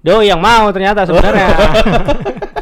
[0.01, 1.53] Do yang mau ternyata sebenarnya.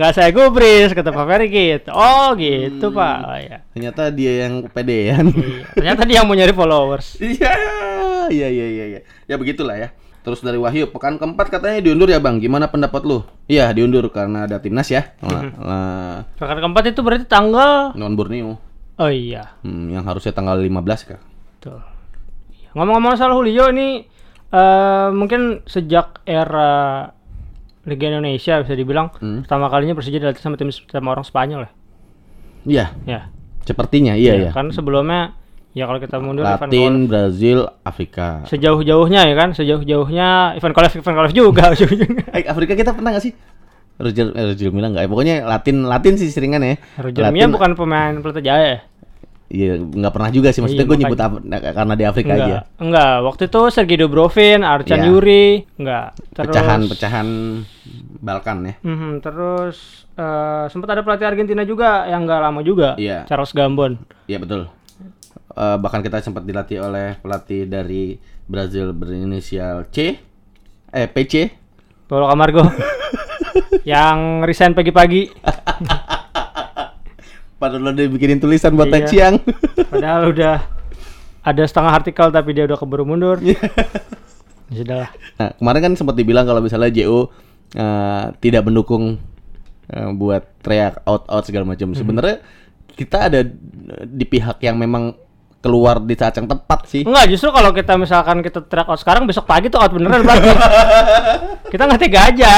[0.00, 1.92] Nggak saya gubris kata Pak Ferry gitu.
[1.92, 3.18] Oh gitu Pak.
[3.20, 3.60] Oh, iya.
[3.76, 5.28] Ternyata dia yang pedean.
[5.28, 5.76] Iya.
[5.76, 7.20] Ternyata dia yang mau nyari followers.
[7.20, 7.52] Iya,
[8.32, 9.00] iya, iya, iya, iya.
[9.28, 9.92] Ya begitulah ya.
[10.24, 12.40] Terus dari Wahyu, pekan keempat katanya diundur ya bang.
[12.40, 13.28] Gimana pendapat lu?
[13.44, 15.12] Iya diundur karena ada timnas ya.
[15.20, 18.56] Lah, lah, Pekan keempat itu berarti tanggal non Borneo.
[18.96, 19.52] Oh iya.
[19.60, 21.20] Hmm, yang harusnya tanggal 15 kan.
[21.60, 21.84] Betul.
[22.56, 22.72] Iya.
[22.72, 24.08] Ngomong-ngomong soal Julio ini
[24.48, 27.04] eh mungkin sejak era
[27.82, 29.40] Liga Indonesia bisa dibilang Hmm.
[29.40, 31.70] pertama kalinya Persija dilatih sama tim sama orang Spanyol ya.
[32.62, 33.20] Iya, Ya.
[33.62, 34.50] sepertinya iya ya.
[34.52, 35.32] Kan sebelumnya
[35.72, 38.44] ya kalau kita mundur Ivan Latin, Brazil, Afrika.
[38.44, 41.72] sejauh-jauhnya ya kan, sejauh-jauhnya Ivan Kolev Ivan Kolev juga.
[42.36, 43.32] Eh, Afrika kita pernah gak sih?
[43.96, 45.06] Roger, eh, Roger Milla enggak?
[45.06, 46.76] Pokoknya Latin Latin sih seringan ya.
[46.96, 48.78] Roger Latin- Mia bukan pemain Pelita Jaya ya?
[49.50, 50.62] Iya, nggak pernah juga sih.
[50.62, 51.18] Maksudnya Iya, gue nyebut
[51.74, 52.58] karena di Afrika Enggak, aja.
[52.78, 53.14] enggak.
[53.26, 55.06] Waktu itu Sergei Dobrovin, Arcan Iya.
[55.10, 56.06] Yuri, enggak.
[56.30, 57.28] Terus Pecahan-pecahan
[58.22, 58.74] Balkan ya.
[58.86, 63.26] Mhm, terus eh, sempat ada pelatih Argentina juga yang enggak lama juga, Iya.
[63.26, 63.98] Charles Gambon.
[64.30, 64.70] Iya betul.
[65.50, 70.14] Eh, bahkan kita sempat dilatih oleh pelatih dari Brazil berinisial C,
[70.88, 71.50] eh PC.
[72.06, 72.62] Paulo Camargo.
[73.82, 75.26] yang resign pagi-pagi.
[77.60, 79.04] Padahal udah bikinin tulisan buat Iya.
[79.04, 79.34] Chiang.
[79.86, 80.56] Padahal udah
[81.40, 83.36] ada setengah artikel tapi dia udah keburu mundur.
[83.38, 83.60] Iya.
[84.66, 85.10] Ya Sudahlah.
[85.34, 87.28] nah, kemarin kan sempat dibilang kalau misalnya JO
[87.72, 89.18] eh, tidak mendukung
[89.86, 91.74] eh, buat teriak out out segala Hmm.
[91.74, 91.88] macam.
[91.92, 92.38] Sebenarnya
[92.90, 93.40] kita ada
[94.00, 95.12] di pihak yang memang
[95.58, 97.02] keluar di saat yang tepat sih.
[97.02, 100.48] Enggak, justru kalau kita misalkan kita track out sekarang besok pagi tuh out beneran berarti.
[101.72, 102.52] kita nggak tega aja.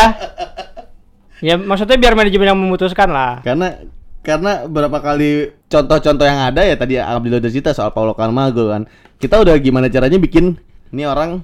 [1.40, 3.42] Ya maksudnya biar manajemen yang memutuskan lah.
[3.42, 3.74] Karena
[4.22, 8.86] karena berapa kali contoh-contoh yang ada ya tadi Abdullah udah cerita soal Paulo Carmago kan.
[9.18, 10.58] Kita udah gimana caranya bikin
[10.90, 11.42] ini orang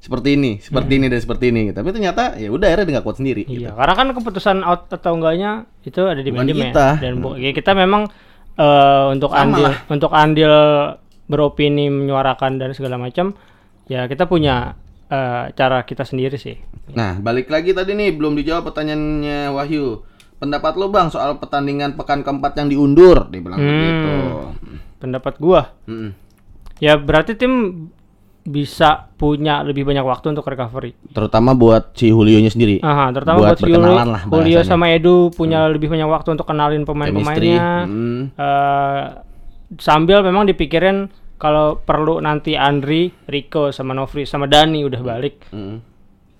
[0.00, 1.72] seperti ini, seperti ini dan seperti ini.
[1.72, 3.44] Tapi ternyata ya udah akhirnya nggak kuat sendiri.
[3.44, 3.64] gitu.
[3.64, 5.50] Iya, karena kan keputusan out atau enggaknya
[5.80, 6.88] itu ada di manajemen kita.
[7.00, 8.08] dan bu- ya kita memang
[8.54, 9.76] eh, untuk Sama andil lah.
[9.88, 10.52] untuk andil
[11.24, 13.32] beropini menyuarakan dan segala macam
[13.84, 14.76] ya kita punya
[15.08, 16.56] eh, cara kita sendiri sih.
[16.92, 20.04] Nah, balik lagi tadi nih belum dijawab pertanyaannya Wahyu.
[20.44, 23.64] Pendapat lo Bang soal pertandingan pekan keempat yang diundur, bilang Hmm.
[23.64, 24.12] begitu.
[25.00, 26.12] Pendapat gua Mm-mm.
[26.78, 27.52] ya berarti tim
[28.44, 30.92] bisa punya lebih banyak waktu untuk recovery.
[31.16, 32.76] Terutama buat si Julio-nya sendiri.
[32.84, 36.84] Aha, terutama buat, Julio, berkenalan lah Julio sama Edu punya lebih banyak waktu untuk kenalin
[36.84, 37.88] pemain-pemainnya.
[37.88, 38.22] Mm.
[38.36, 39.02] Eh,
[39.80, 41.08] sambil memang dipikirin
[41.40, 45.93] kalau perlu nanti Andri, Rico sama Novri sama Dani udah balik Mm.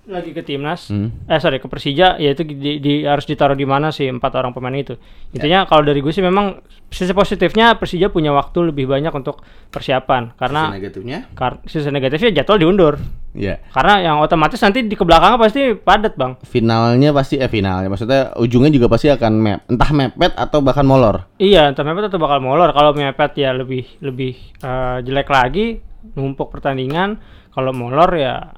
[0.05, 0.93] Lagi ke timnas.
[0.93, 1.09] Mm.
[1.25, 4.53] Eh sorry ke Persija, ya itu di, di- harus ditaruh di mana sih empat orang
[4.53, 5.01] pemain itu.
[5.33, 5.41] Ya.
[5.41, 6.61] Intinya kalau dari gue sih memang
[6.93, 9.41] sisi positifnya Persija punya waktu lebih banyak untuk
[9.73, 11.19] persiapan Sisi karena negatifnya?
[11.33, 12.95] kar sisi negatifnya jadwal diundur.
[13.35, 13.59] Ya.
[13.75, 16.39] Karena yang otomatis nanti di ke belakangnya pasti padat bang.
[16.47, 21.27] Finalnya pasti eh finalnya maksudnya ujungnya juga pasti akan map, entah mepet atau bahkan molor.
[21.43, 22.71] Iya, entah mepet atau bakal molor.
[22.71, 25.81] Kalau mepet ya lebih lebih eh, jelek lagi,
[26.15, 27.19] numpuk pertandingan.
[27.51, 28.55] Kalau molor ya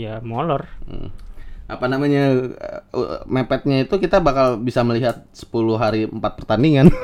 [0.00, 0.64] ya molor.
[0.88, 1.12] Hmm.
[1.70, 2.50] Apa namanya
[2.90, 6.90] uh, mepetnya itu kita bakal bisa melihat 10 hari 4 pertandingan.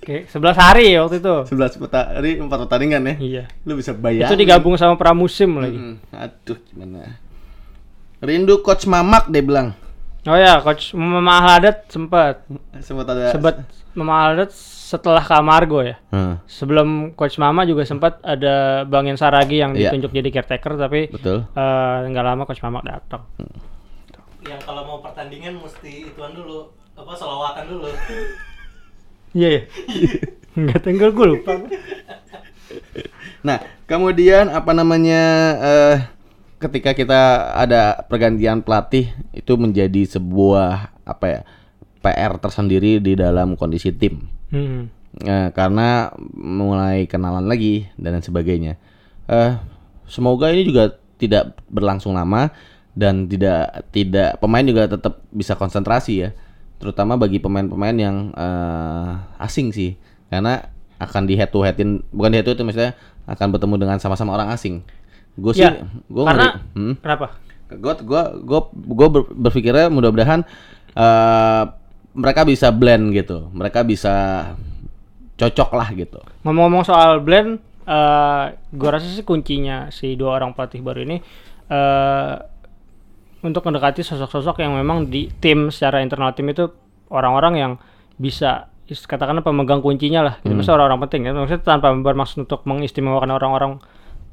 [0.00, 1.36] Oke, 11 hari waktu itu.
[1.52, 3.14] 11 peta- hari 4 pertandingan ya.
[3.20, 3.44] Iya.
[3.68, 4.30] Lu bisa bayar.
[4.30, 6.00] Itu digabung sama pramusim lagi.
[6.14, 7.20] Aduh gimana.
[8.24, 9.76] Rindu coach Mamak dia bilang.
[10.26, 12.42] Oh ya, coach Mama Ahladat sempat
[12.82, 13.54] Sempat ada sempat
[13.94, 14.50] Mama Ahladat
[14.88, 16.00] setelah Kamargo ya.
[16.08, 19.92] Hmm, Sebelum coach Mama juga sempat ada Bang Saragi yang Iya.
[19.92, 21.44] ditunjuk jadi caretaker tapi betul.
[21.44, 23.28] eh, nggak lama coach Mama datang.
[24.40, 27.88] Yang kalau mau pertandingan mesti ituan dulu, apa selawatan dulu.
[29.34, 29.62] Iya ya.
[30.54, 31.52] Enggak tenggel gue lupa.
[33.40, 35.22] Nah, kemudian apa namanya
[35.54, 35.96] eh
[36.58, 37.20] ketika kita
[37.54, 41.40] ada pergantian pelatih itu menjadi sebuah apa ya
[41.98, 44.37] PR tersendiri di dalam kondisi tim.
[44.48, 44.88] Hmm.
[45.24, 48.76] Eh, karena mulai kenalan lagi dan lain sebagainya.
[49.28, 49.56] Eh
[50.08, 52.52] semoga ini juga tidak berlangsung lama
[52.94, 56.30] dan tidak tidak pemain juga tetap bisa konsentrasi ya,
[56.78, 59.96] terutama bagi pemain-pemain yang eh, asing sih,
[60.32, 62.92] karena akan di head to headin bukan di head to head maksudnya
[63.28, 64.82] akan bertemu dengan sama-sama orang asing.
[65.38, 67.38] Gue sih, Ya, gue karena hmm, kenapa?
[67.68, 70.42] gue gue gue gue ber- berpikirnya mudah-mudahan
[70.96, 71.64] eh,
[72.18, 74.14] mereka bisa blend gitu, mereka bisa
[75.38, 76.18] cocok lah gitu.
[76.42, 78.44] Ngomong-ngomong soal blend, eh
[78.74, 81.16] gua rasa sih kuncinya si dua orang pelatih baru ini
[81.70, 82.34] eh
[83.38, 86.66] untuk mendekati sosok-sosok yang memang di tim secara internal tim itu
[87.06, 87.72] orang-orang yang
[88.18, 90.58] bisa is- katakanlah pemegang kuncinya lah gitu.
[90.58, 93.78] Maksudnya orang-orang penting ya maksudnya tanpa bermaksud untuk mengistimewakan orang-orang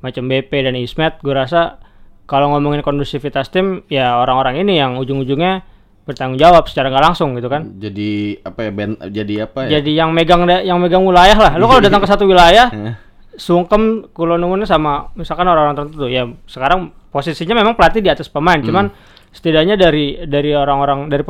[0.02, 1.78] macam BP dan Ismet gue rasa
[2.26, 5.62] kalau ngomongin kondusivitas tim ya orang-orang ini yang ujung-ujungnya
[6.06, 9.70] bertanggung jawab secara nggak langsung gitu kan Jadi apa ya ben, jadi apa ya?
[9.76, 12.94] jadi yang megang yang megang wilayah lah lu kalau datang ke satu wilayah Eh,
[13.36, 16.80] sungkem kulonungunnya sama misalkan orang-orang tertentu ya sekarang
[17.10, 18.68] posisinya memang pelatih di atas pemain Hmm.
[18.70, 18.86] cuman
[19.30, 21.26] setidaknya dari dari orang-orang dari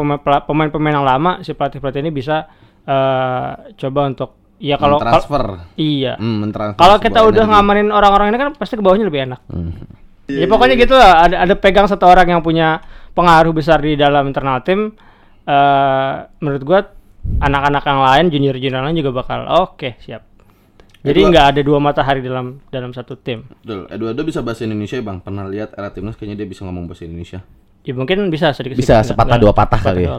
[0.45, 2.45] pemain-pemain yang lama si pelatih-pelatih ini bisa
[2.85, 5.65] eh, coba untuk ya kalau transfer.
[5.73, 6.45] iya Hmm,
[6.75, 7.51] kalau kita udah energi.
[7.51, 9.73] ngamanin orang-orang ini kan pasti ke bawahnya lebih enak Hmm.
[10.27, 12.85] ya pokoknya gitu lah ada ada pegang satu orang yang punya
[13.15, 14.91] pengaruh besar di dalam internal tim
[15.41, 16.79] eh menurut gua
[17.37, 20.21] anak-anak yang lain junior-junior lain juga bakal oke siap
[20.99, 23.85] jadi nggak ada dua matahari dalam dalam satu tim Betul.
[23.87, 25.21] Eduardo bisa bahasa Indonesia ya, Bang.
[25.21, 27.45] Pernah lihat era timnas kayaknya dia bisa ngomong bahasa Indonesia.
[27.81, 30.17] ya mungkin bisa sedikit Bisa sepatah dua patah kali ya.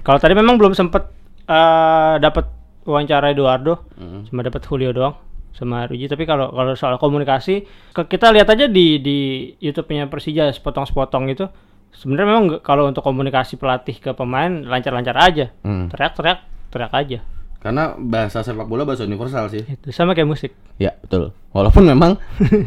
[0.00, 1.08] kalau tadi memang belum sempet
[1.42, 2.44] eh dapat
[2.82, 4.24] wawancara Eduardo Hmm.
[4.24, 5.16] cuma dapat Julio doang
[5.50, 9.18] sama Ruji tapi kalau kalau soal komunikasi ke- kita lihat aja di di
[9.58, 11.44] YouTube-nya Persija sepotong-sepotong itu
[11.92, 15.86] sebenarnya memang kalau untuk komunikasi pelatih ke pemain lancar-lancar aja Hmm.
[15.88, 16.38] teriak-teriak
[16.68, 17.18] teriak aja
[17.58, 19.60] Karena bahasa sepak bola bahasa universal sih.
[19.62, 21.36] itu sama kayak musik Ya, betul.
[21.50, 22.16] Walaupun memang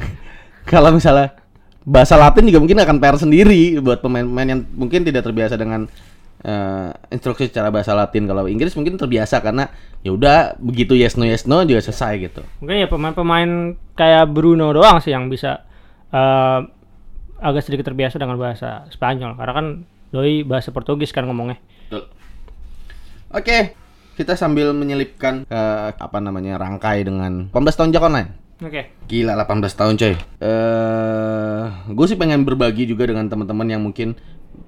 [0.63, 1.33] kalau misalnya
[1.81, 5.89] bahasa Latin juga mungkin akan PR sendiri buat pemain-pemain yang mungkin tidak terbiasa dengan
[6.39, 8.23] eh, instruksi secara bahasa Latin.
[8.23, 9.67] Kalau Inggris mungkin terbiasa karena
[9.99, 12.41] ya udah begitu yes no yes no juga selesai gitu.
[12.59, 13.49] mungkin ya pemain-pemain
[13.93, 15.63] kayak Bruno doang sih yang bisa
[16.09, 16.59] eh,
[17.43, 19.65] agak sedikit terbiasa dengan bahasa Spanyol karena kan
[20.15, 21.59] doi bahasa Portugis kan ngomongnya
[21.91, 22.09] Betul.
[23.33, 23.73] Oke,
[24.13, 28.29] kita sambil menyelipkan eh, apa namanya rangkai dengan 18 tahun jak online.
[28.61, 30.13] oke Gila 18 tahun coy.
[30.37, 34.13] Eh, gue sih pengen berbagi juga dengan teman-teman yang mungkin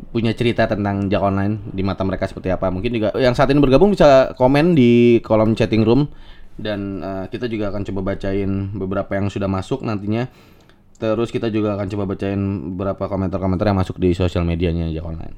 [0.09, 2.73] punya cerita tentang jak online di mata mereka seperti apa.
[2.73, 6.09] Mungkin juga yang saat ini bergabung bisa komen di kolom chatting room
[6.57, 10.26] dan eh, kita juga akan coba bacain beberapa yang sudah masuk nantinya.
[10.96, 12.39] Terus kita juga akan coba bacain
[12.72, 15.36] beberapa komentar-komentar yang masuk di sosial medianya jak online.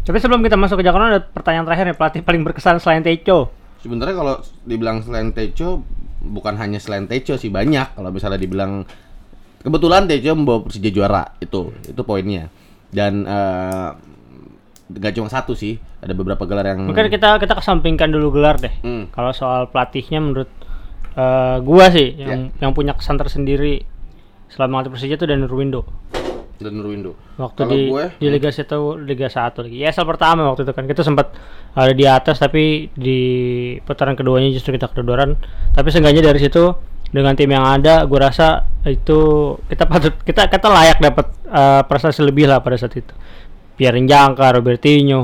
[0.00, 3.52] tapi sebelum kita masuk ke Jakarta ada pertanyaan terakhir nih pelatih paling berkesan selain Teco
[3.80, 4.34] Sebenarnya kalau
[4.68, 5.80] dibilang selain Teco
[6.20, 7.96] bukan hanya selain Teco sih banyak.
[7.96, 8.84] Kalau misalnya dibilang
[9.64, 12.52] kebetulan Teco membawa Persija juara itu itu poinnya.
[12.92, 13.90] Dan eh,
[14.90, 18.74] nggak cuma satu sih, ada beberapa gelar yang Mungkin kita kita kesampingkan dulu gelar deh.
[18.84, 19.08] Hmm.
[19.16, 20.50] Kalau soal pelatihnya menurut
[21.16, 23.88] eh, gua sih yang yang punya kesan tersendiri
[24.50, 25.82] selama melatih Persija itu dan Nurwindo.
[26.60, 27.16] dan Nurwindo.
[27.40, 28.68] Waktu Kalau di gue di Liga 1
[29.08, 29.76] Liga 1 lagi.
[29.80, 31.32] Ya, pertama waktu itu kan kita sempat
[31.72, 33.20] ada di atas tapi di
[33.80, 35.40] putaran keduanya justru kita kedodoran.
[35.72, 36.76] Tapi seenggaknya dari situ
[37.08, 42.20] dengan tim yang ada gua rasa itu kita patut kita kita layak dapat eh, prestasi
[42.28, 43.14] lebih lah pada saat itu.
[43.80, 45.20] Pierre Jangka, Robertinho,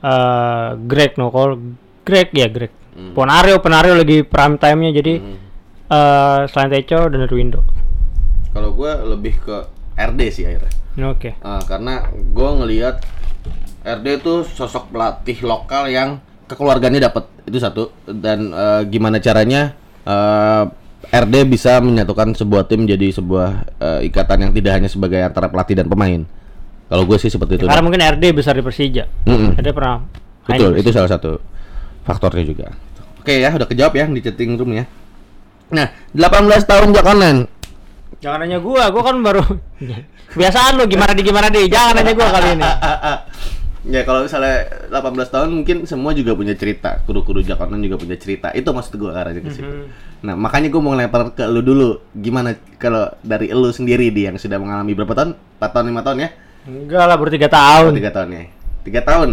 [0.00, 1.60] eh Greg Nokol,
[2.00, 2.72] Greg ya Greg.
[3.12, 5.14] Ponario, Ponario lagi prime time-nya jadi
[5.92, 7.60] eh selain Teco dan Nurwindo.
[8.58, 9.56] Kalau gue lebih ke
[9.94, 10.72] RD sih akhirnya.
[11.14, 11.38] Oke.
[11.46, 13.06] Ah, karena gue ngelihat
[13.86, 16.18] RD itu sosok pelatih lokal yang
[16.50, 20.64] kekeluarganya dapat itu satu dan eh, gimana caranya eh,
[21.14, 25.78] RD bisa menyatukan sebuah tim jadi sebuah eh, ikatan yang tidak hanya sebagai antara pelatih
[25.78, 26.26] dan pemain.
[26.90, 27.64] Kalau gue sih seperti itu.
[27.70, 29.06] Karena mungkin RD besar di Persija.
[29.28, 29.54] Mm-mm.
[29.54, 30.02] RD pernah
[30.48, 31.38] Betul, itu salah satu
[32.08, 32.72] faktornya juga.
[33.20, 34.84] Oke ya, udah kejawab ya di chatting room ya.
[35.68, 37.57] Nah, 18 tahun Jak Online.
[38.18, 39.42] Jangan nanya gua, gua kan baru
[40.34, 41.66] kebiasaan lu gimana di gimana deh.
[41.66, 42.64] Jangan nanya gua kali ini.
[43.88, 45.00] Ya kalau misalnya 18
[45.32, 47.00] tahun mungkin semua juga punya cerita.
[47.08, 48.52] Kudu-kudu Jak Online juga punya cerita.
[48.52, 49.88] Itu maksud gua arahnya ke situ.
[50.20, 51.96] Nah, makanya gua mau lempar ke lu dulu.
[52.12, 55.30] Gimana kalau dari lu sendiri di yang sudah mengalami berapa tahun?
[55.56, 56.28] 4 tahun, 5 tahun ya?
[56.68, 57.90] Enggak lah, baru 3 Oh, tahun.
[57.96, 58.42] 3 tahun ya.
[58.84, 59.30] 3 tahun.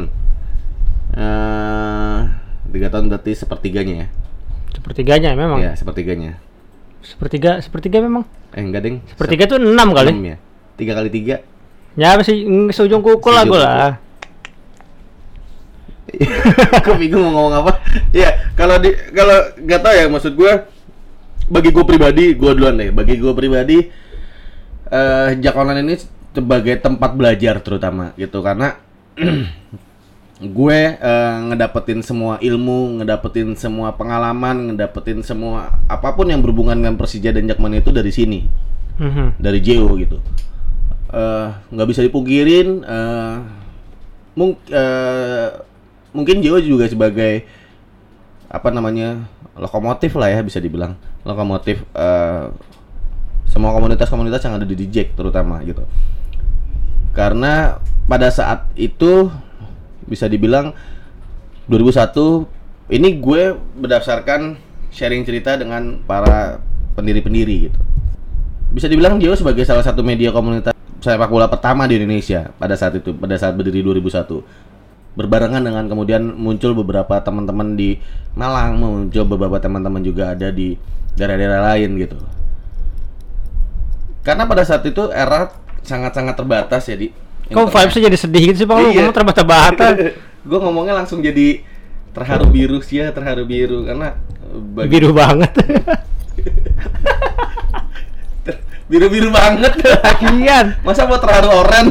[1.20, 2.20] Eh,
[2.72, 4.08] 3 tahun berarti sepertiganya ya.
[4.72, 5.60] Sepertiganya memang.
[5.60, 6.40] Iya, sepertiganya.
[7.06, 8.26] Sepertiga, sepertiga memang.
[8.58, 8.98] Eh, enggak, Ding.
[9.06, 10.10] Sepertiga tuh 6 kali.
[10.10, 10.38] Enam ya.
[10.82, 11.40] 3 kali 3.
[11.96, 13.56] Ya apa sih mm, seujung kuku lah kuku.
[13.56, 14.02] lah.
[16.82, 17.72] Aku bingung mau ngomong apa.
[18.12, 20.52] Iya, kalau di kalau nggak tahu ya maksud gue
[21.46, 22.92] bagi gue pribadi, gue duluan deh.
[22.92, 23.80] Bagi gue pribadi
[24.86, 25.96] eh Jak Online ini
[26.36, 28.76] sebagai tempat belajar terutama gitu karena
[30.36, 37.00] gue eh, ngedapetin semua ilmu, ngedapetin semua pengalaman, ngedapetin semua apa pun yang berhubungan dengan
[37.00, 38.42] Persija dan Jakmania itu dari sini.
[38.96, 39.44] Mhm.
[39.44, 40.24] dari Jeo gitu.
[41.12, 43.36] Eh, nggak bisa dipungkirin eh,
[44.40, 45.50] mung- eh,
[46.16, 47.44] mungkin Jeo juga sebagai
[48.48, 49.28] apa namanya
[49.60, 50.96] lokomotif lah ya bisa dibilang.
[51.28, 52.46] Lokomotif eh,
[53.48, 55.84] semua komunitas-komunitas yang ada di DJ terutama gitu.
[57.12, 59.28] Karena pada saat itu
[60.06, 60.74] bisa dibilang
[61.70, 64.58] 2001 ini gue berdasarkan
[64.94, 66.62] sharing cerita dengan para
[66.94, 67.80] pendiri-pendiri gitu.
[68.72, 72.98] Bisa dibilang Jio sebagai salah satu media komunitas sepak bola pertama di Indonesia pada saat
[72.98, 74.42] itu pada saat berdiri 2001
[75.16, 78.02] berbarengan dengan kemudian muncul beberapa teman-teman di
[78.36, 80.76] Malang muncul beberapa teman-teman juga ada di
[81.16, 82.18] daerah-daerah lain gitu.
[84.26, 85.54] Karena pada saat itu era
[85.86, 86.98] sangat-sangat terbatas ya
[87.48, 88.80] Kok vibesnya jadi sedih gitu sih Bang?
[88.80, 89.02] Lu Iya.
[89.02, 89.86] ngomong terbata-bata.
[90.50, 91.62] gue ngomongnya langsung jadi
[92.12, 95.52] terharu biru sih ya terharu biru karena eh, bagi- Biru banget.
[98.86, 100.78] biru-biru banget Lagian.
[100.80, 101.90] masa mau terharu oren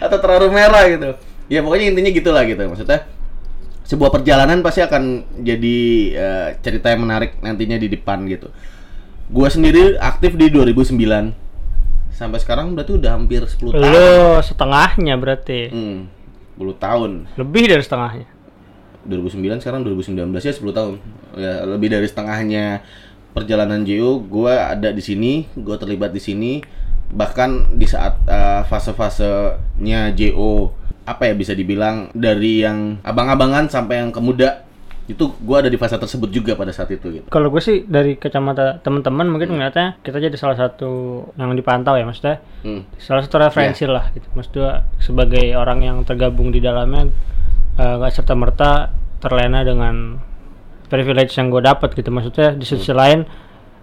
[0.00, 1.14] atau terharu merah gitu
[1.46, 3.06] ya pokoknya intinya gitulah gitu maksudnya
[3.84, 5.02] sebuah perjalanan pasti akan
[5.38, 5.78] jadi
[6.10, 8.50] eh, cerita yang menarik nantinya di depan gitu
[9.28, 10.98] gua sendiri aktif di 2009
[12.20, 13.80] sampai sekarang berarti udah hampir 10 tahun.
[13.80, 15.72] Lu setengahnya berarti.
[15.72, 15.98] hmm,
[16.60, 17.10] 10 tahun.
[17.40, 18.28] Lebih dari setengahnya.
[19.08, 20.94] 2009 sekarang 2019 ya 10 tahun.
[21.40, 22.84] Ya lebih dari setengahnya
[23.32, 26.60] perjalanan JO gue ada di sini gue terlibat di sini.
[27.10, 30.76] Bahkan di saat uh, fase-fasenya JO
[31.08, 34.68] apa ya bisa dibilang dari yang abang-abangan sampai yang ke muda
[35.10, 37.26] itu gue ada di fase tersebut juga pada saat itu gitu.
[37.26, 42.06] Kalau gue sih dari kacamata teman-teman mungkin ngeliatnya kita jadi salah satu yang dipantau ya
[42.06, 42.94] maksudnya hmm.
[43.02, 44.30] salah satu referensi lah gitu.
[44.38, 47.10] Maksudnya sebagai orang yang tergabung di dalamnya
[47.74, 50.22] eh, nggak serta merta terlena dengan
[50.86, 52.10] privilege yang gue dapat gitu.
[52.14, 53.26] Maksudnya di sisi lain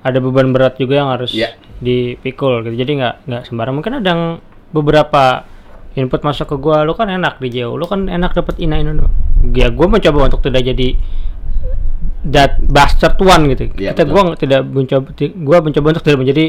[0.08, 1.60] ada beban berat juga yang harus Iya.
[1.84, 2.76] dipikul gitu.
[2.80, 3.76] Jadi nggak nggak sembarang.
[3.76, 4.24] Mungkin ada yang
[4.72, 5.44] beberapa
[5.98, 9.02] input masuk ke gue lu kan enak di jauh lu kan enak dapat ina ini
[9.58, 10.94] ya gue mencoba untuk tidak jadi
[12.28, 13.72] that bastard one gitu.
[13.78, 14.14] Iya, kita betul.
[14.14, 16.46] gue tidak mencoba gue mencoba untuk tidak menjadi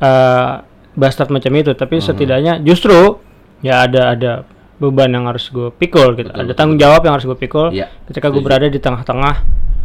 [0.00, 0.52] eh,
[0.98, 1.72] bastard macam itu.
[1.72, 1.80] Hmm.
[1.80, 3.20] tapi setidaknya justru
[3.60, 4.32] ya ada ada
[4.78, 6.30] beban yang harus gue pikul gitu.
[6.30, 9.34] Betul, ada betul, tanggung jawab yang harus gue pikul Iya, ketika gue berada di tengah-tengah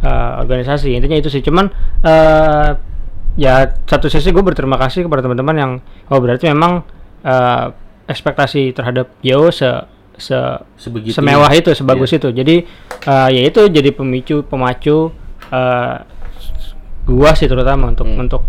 [0.02, 0.94] eh, organisasi.
[0.94, 1.42] Intinya itu sih.
[1.42, 1.68] Cuman
[2.02, 2.70] eh,
[3.34, 3.54] ya
[3.84, 5.72] satu sisi gue berterima kasih kepada teman-teman yang
[6.08, 6.86] oh berarti memang
[7.26, 7.66] eh,
[8.06, 9.66] ekspektasi terhadap Yo se
[10.14, 10.36] se
[10.76, 11.58] Sebegitu semewah ya.
[11.58, 12.16] itu sebagus Iya.
[12.16, 12.56] itu jadi
[13.02, 15.10] eh, ya itu jadi pemicu pemacu
[15.50, 15.96] eh,
[17.04, 18.22] gua sih terutama untuk Hmm.
[18.22, 18.42] untuk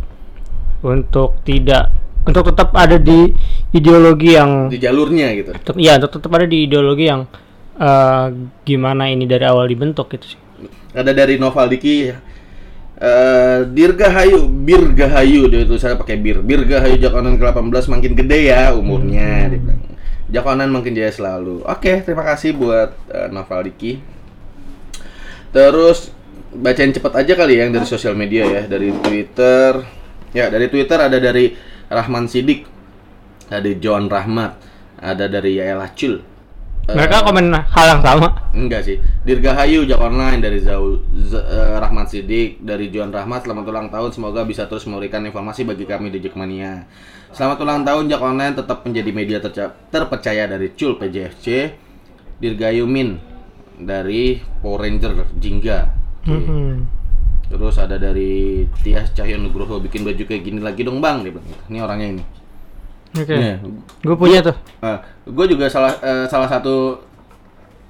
[0.82, 1.90] untuk tidak
[2.24, 3.34] untuk tetap ada di
[3.72, 7.26] ideologi yang di jalurnya gitu untuk ya untuk tetap ada di ideologi yang
[7.76, 8.26] eh,
[8.62, 10.40] gimana ini dari awal dibentuk gitu sih
[10.92, 12.14] ada dari Noval Diki
[12.96, 16.40] eh Dirgahayu Birgahayu dia itu saya pakai bir.
[16.40, 19.82] Birgahayu Jakonan ke-18 makin gede ya umurnya dia bilang.
[20.32, 21.62] Jakonan makin jaya selalu.
[21.68, 24.00] Oke terima kasih buat eh, Noval Diki.
[25.52, 26.12] Terus
[26.56, 28.62] bacain cepet aja kali ya yang dari sosial media ya.
[28.68, 29.84] Dari Twitter.
[30.36, 31.56] Ya dari Twitter ada dari
[31.88, 32.76] Rahman Sidik
[33.50, 34.58] ada John Rahmat
[35.02, 36.22] ada dari Yael Acil
[36.86, 38.98] mereka komen hal yang sama Enggak sih.
[39.28, 44.10] Dirgahayu Jak Online dari Zau Z- eh, Rahmat Sidik dari Johan Rahmat selamat ulang tahun
[44.14, 46.88] semoga bisa terus memberikan informasi bagi kami di Jackmania.
[47.36, 49.38] Selamat ulang tahun Jak Online tetap menjadi media
[49.90, 51.76] terpercaya dari Cul PJFC.
[52.40, 53.20] Dirgahayu Min
[53.76, 55.80] dari Power Ranger Jingga.
[56.24, 56.32] Oke.
[56.32, 56.74] Mhm.
[57.46, 61.48] Terus ada dari Tias Cahyo Nugroho bikin baju kayak gini lagi dong bang dia bilang.
[61.68, 62.24] Ini orangnya ini.
[63.16, 63.36] Oke.
[63.36, 63.56] Nih,
[64.04, 64.56] gue punya tuh.
[65.26, 67.02] Gue juga salah eh, salah satu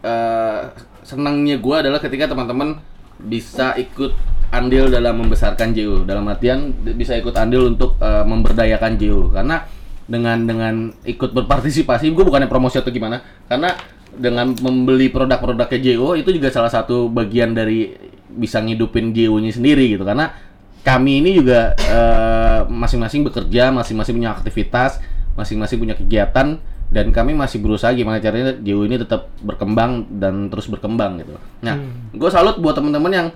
[0.05, 0.61] eh,
[1.05, 2.79] senangnya gue adalah ketika teman-teman
[3.21, 4.13] bisa ikut
[4.53, 9.65] andil dalam membesarkan JU dalam artian bisa ikut andil untuk eh, memberdayakan JU karena
[10.05, 13.73] dengan dengan ikut berpartisipasi gue bukannya promosi atau gimana karena
[14.15, 17.91] dengan membeli produk-produknya JO itu juga salah satu bagian dari
[18.35, 20.03] bisa ngidupin JU-nya sendiri gitu.
[20.03, 20.31] Karena
[20.85, 21.73] kami ini juga
[22.69, 25.01] masing-masing bekerja, masing-masing punya aktivitas,
[25.35, 30.69] masing-masing punya kegiatan dan kami masih berusaha gimana caranya JU ini tetap berkembang dan terus
[30.69, 31.35] berkembang gitu.
[31.65, 31.75] Nah,
[32.13, 33.27] gue salut buat teman-teman yang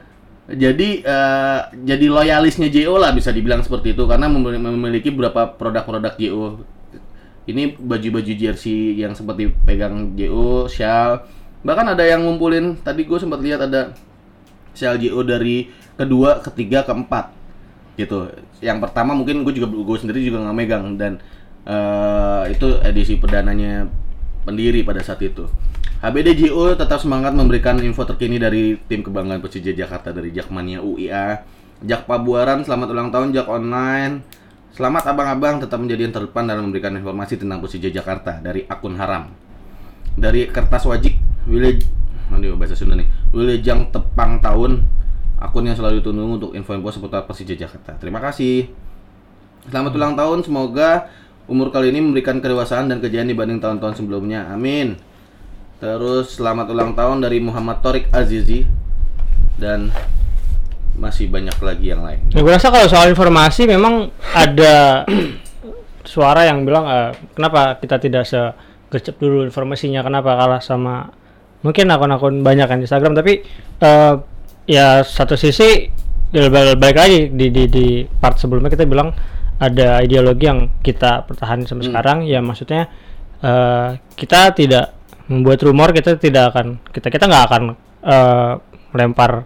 [0.49, 6.13] jadi eh, jadi loyalisnya JO lah bisa dibilang seperti itu karena memil- memiliki beberapa produk-produk
[6.17, 6.61] JO.
[7.49, 11.25] Ini baju-baju jersey yang sempat dipegang JO, shawl.
[11.65, 13.97] Bahkan ada yang ngumpulin tadi gue sempat lihat ada
[14.77, 17.33] shawl JO dari kedua, ketiga, keempat
[17.97, 18.31] gitu.
[18.63, 21.17] Yang pertama mungkin gue juga gue sendiri juga nggak megang dan
[21.65, 23.87] eh, itu edisi perdananya
[24.43, 25.47] pendiri pada saat itu.
[25.99, 31.43] HBDJO tetap semangat memberikan info terkini dari tim kebanggaan Persija Jakarta dari Jakmania UIA.
[31.83, 34.23] Jak Pabuaran, selamat ulang tahun Jak Online.
[34.71, 39.27] Selamat abang-abang tetap menjadi yang terdepan dalam memberikan informasi tentang Persija Jakarta dari akun haram.
[40.15, 41.99] Dari kertas wajik Willy
[42.29, 43.09] Aduh, bahasa Sunda nih.
[43.33, 44.85] Wilujeng tepang tahun
[45.41, 47.97] akun yang selalu ditunggu untuk info-info seputar Persija Jakarta.
[47.97, 48.69] Terima kasih.
[49.65, 51.09] Selamat ulang tahun, semoga
[51.49, 54.45] umur kali ini memberikan kedewasaan dan kejayaan dibanding tahun-tahun sebelumnya.
[54.53, 55.01] Amin.
[55.81, 58.69] Terus selamat ulang tahun dari Muhammad Torik Azizi
[59.57, 59.89] dan
[60.93, 62.21] masih banyak lagi yang lain.
[62.29, 65.03] Ya, gue rasa kalau soal informasi memang ada
[66.13, 71.09] suara yang bilang eh, kenapa kita tidak segercep dulu informasinya, kenapa kalah sama
[71.65, 73.41] mungkin akun-akun banyak kan di Instagram, tapi
[73.81, 74.13] eh,
[74.69, 75.89] ya satu sisi
[76.29, 79.09] balik lagi di, di di part sebelumnya kita bilang
[79.59, 81.91] ada ideologi yang kita pertahankan sampai Hmm.
[81.91, 82.87] sekarang, ya maksudnya
[83.39, 84.95] eh, kita tidak
[85.27, 87.63] membuat rumor, kita tidak akan kita kita nggak akan
[88.01, 88.51] eh,
[88.89, 89.45] melempar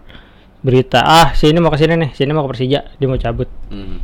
[0.63, 3.99] berita ah sini mau ke sini nih sini mau ke Persija dia mau cabut Hmm.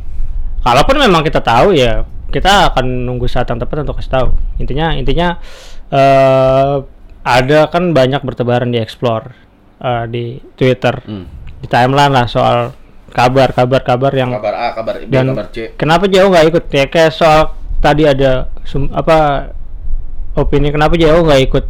[0.60, 4.28] kalaupun memang kita tahu ya kita akan nunggu saat yang tepat untuk kasih tahu
[4.60, 5.40] intinya intinya
[5.88, 6.74] eh
[7.20, 9.32] ada kan banyak bertebaran di explore
[9.80, 11.24] eh, di Twitter Hmm.
[11.60, 12.76] di timeline lah soal
[13.10, 15.74] kabar kabar kabar yang Kabar A, kabar B, dan kabar C.
[15.74, 16.64] kenapa jauh nggak ikut?
[16.70, 19.50] Ya kayak soal tadi ada sum- apa
[20.32, 21.64] opini kenapa jauh nggak ikut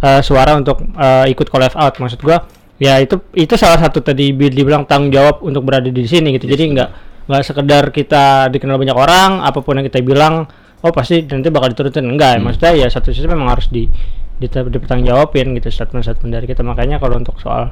[0.00, 1.94] eh, suara untuk eh, ikut call out?
[1.96, 2.44] Maksud gua
[2.76, 6.46] ya itu itu salah satu tadi bi- dibilang tanggung jawab untuk berada di sini gitu.
[6.46, 6.90] Jadi nggak
[7.30, 10.50] nggak sekedar kita dikenal banyak orang apa pun yang kita bilang
[10.82, 12.04] oh pasti nanti bakal diturutin.
[12.04, 13.86] Enggak maksudnya ya satu sisi memang harus di
[14.36, 16.60] dita- dipertanggungjawabin gitu statement-statement dari kita.
[16.60, 17.70] Makanya kalau untuk soal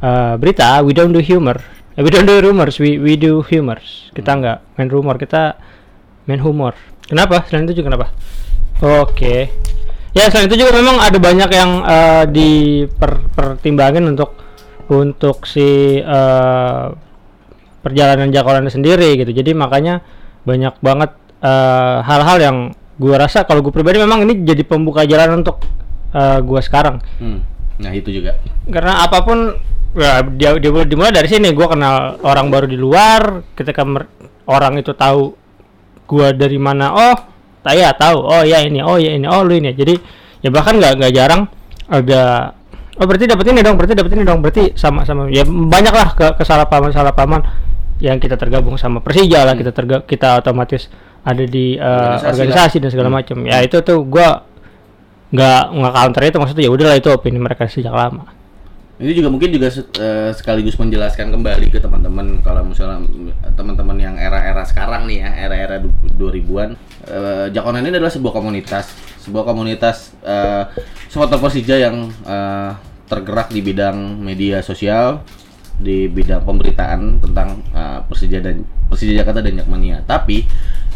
[0.00, 1.58] eh, berita we don't do humor
[1.96, 4.12] we don't do rumors we we do humors.
[4.12, 5.56] Kita nggak main rumor kita
[6.28, 6.76] main humor.
[7.06, 7.46] Kenapa?
[7.48, 8.06] Selain itu juga kenapa?
[8.82, 9.48] Oke.
[10.12, 14.36] Ya selain itu juga memang ada banyak yang eh, dipertimbangin untuk
[14.92, 16.86] untuk si eh,
[17.80, 19.32] perjalanan Jakarta sendiri gitu.
[19.32, 20.02] Jadi makanya
[20.44, 22.56] banyak banget eh, hal-hal yang
[22.96, 25.62] gua rasa kalau gue pribadi memang ini jadi pembuka jalan untuk
[26.12, 27.00] eh, gua sekarang.
[27.20, 27.44] Hmm.
[27.76, 28.40] Nah, itu juga.
[28.72, 29.52] karena apa pun
[29.96, 31.50] ya dia, dia dimulai dari sini.
[31.56, 33.42] Gua kenal orang baru di luar.
[33.56, 34.12] Ketika mer-
[34.46, 35.34] orang itu tahu
[36.06, 37.16] gua dari mana oh
[37.64, 38.20] saya tahu.
[38.20, 38.84] Oh ya ini.
[38.84, 39.26] Oh ya ini.
[39.26, 39.72] Oh lu ini.
[39.72, 39.96] Jadi
[40.44, 41.48] ya bahkan nggak nggak jarang
[41.90, 42.52] ada
[43.00, 44.38] oh berarti dapat ini dong berarti dapat ini dong.
[44.44, 47.42] Berarti sama sama ya banyak lah ke kesalahpahaman salahpahaman
[47.98, 49.56] yang kita tergabung sama Persija lah.
[49.56, 50.92] Kita terga kita otomatis
[51.26, 53.42] ada di eh, Organisasi organisasi, dan segala macam.
[53.48, 54.44] Ya itu tuh gua
[55.32, 56.36] nggak nggak counter itu.
[56.38, 58.45] Maksudnya ya udahlah itu opini mereka sejak lama
[58.96, 64.16] Ini juga mungkin juga eh, sekaligus menjelaskan kembali ke teman-teman kalau misalnya mm, teman-teman yang
[64.16, 66.80] era-era sekarang nih ya, era-era du- 2000-an.
[67.04, 68.88] Eh, Jakonan ini adalah sebuah komunitas,
[69.20, 70.64] sebuah komunitas eh,
[71.12, 72.72] supporter Persija yang eh,
[73.04, 75.20] tergerak di bidang media sosial,
[75.76, 80.00] di bidang pemberitaan tentang eh, Persija dan Persija Jakarta dan Jakmania.
[80.08, 80.40] Tapi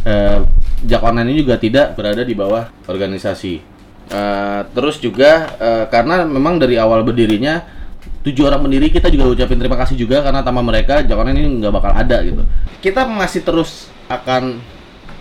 [0.09, 0.41] eh,
[0.89, 3.61] Jakonan ini juga tidak berada di bawah organisasi.
[4.09, 7.77] Eh, terus juga eh, karena memang dari awal berdirinya
[8.21, 11.73] tujuh orang pendiri kita juga ucapin terima kasih juga karena tanpa mereka Jakonan ini nggak
[11.73, 12.45] bakal ada gitu.
[12.79, 14.61] Kita masih terus akan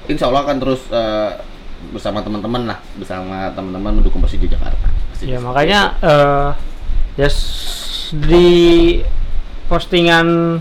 [0.05, 1.31] insya Allah akan terus eh,
[1.89, 4.87] bersama teman-teman lah bersama teman-teman mendukung Persija Jakarta.
[5.09, 6.49] Pasti Ya makanya eh
[7.15, 8.99] ya s- di
[9.67, 10.59] postingan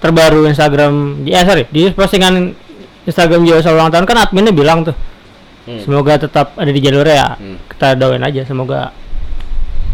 [0.00, 2.56] terbaru Instagram ya sorry di postingan
[3.04, 4.96] Instagram Jawa ulang tahun kan adminnya bilang tuh
[5.60, 5.76] Hmm.
[5.76, 7.60] semoga tetap ada di jalurnya ya Hmm.
[7.68, 8.96] kita doain aja semoga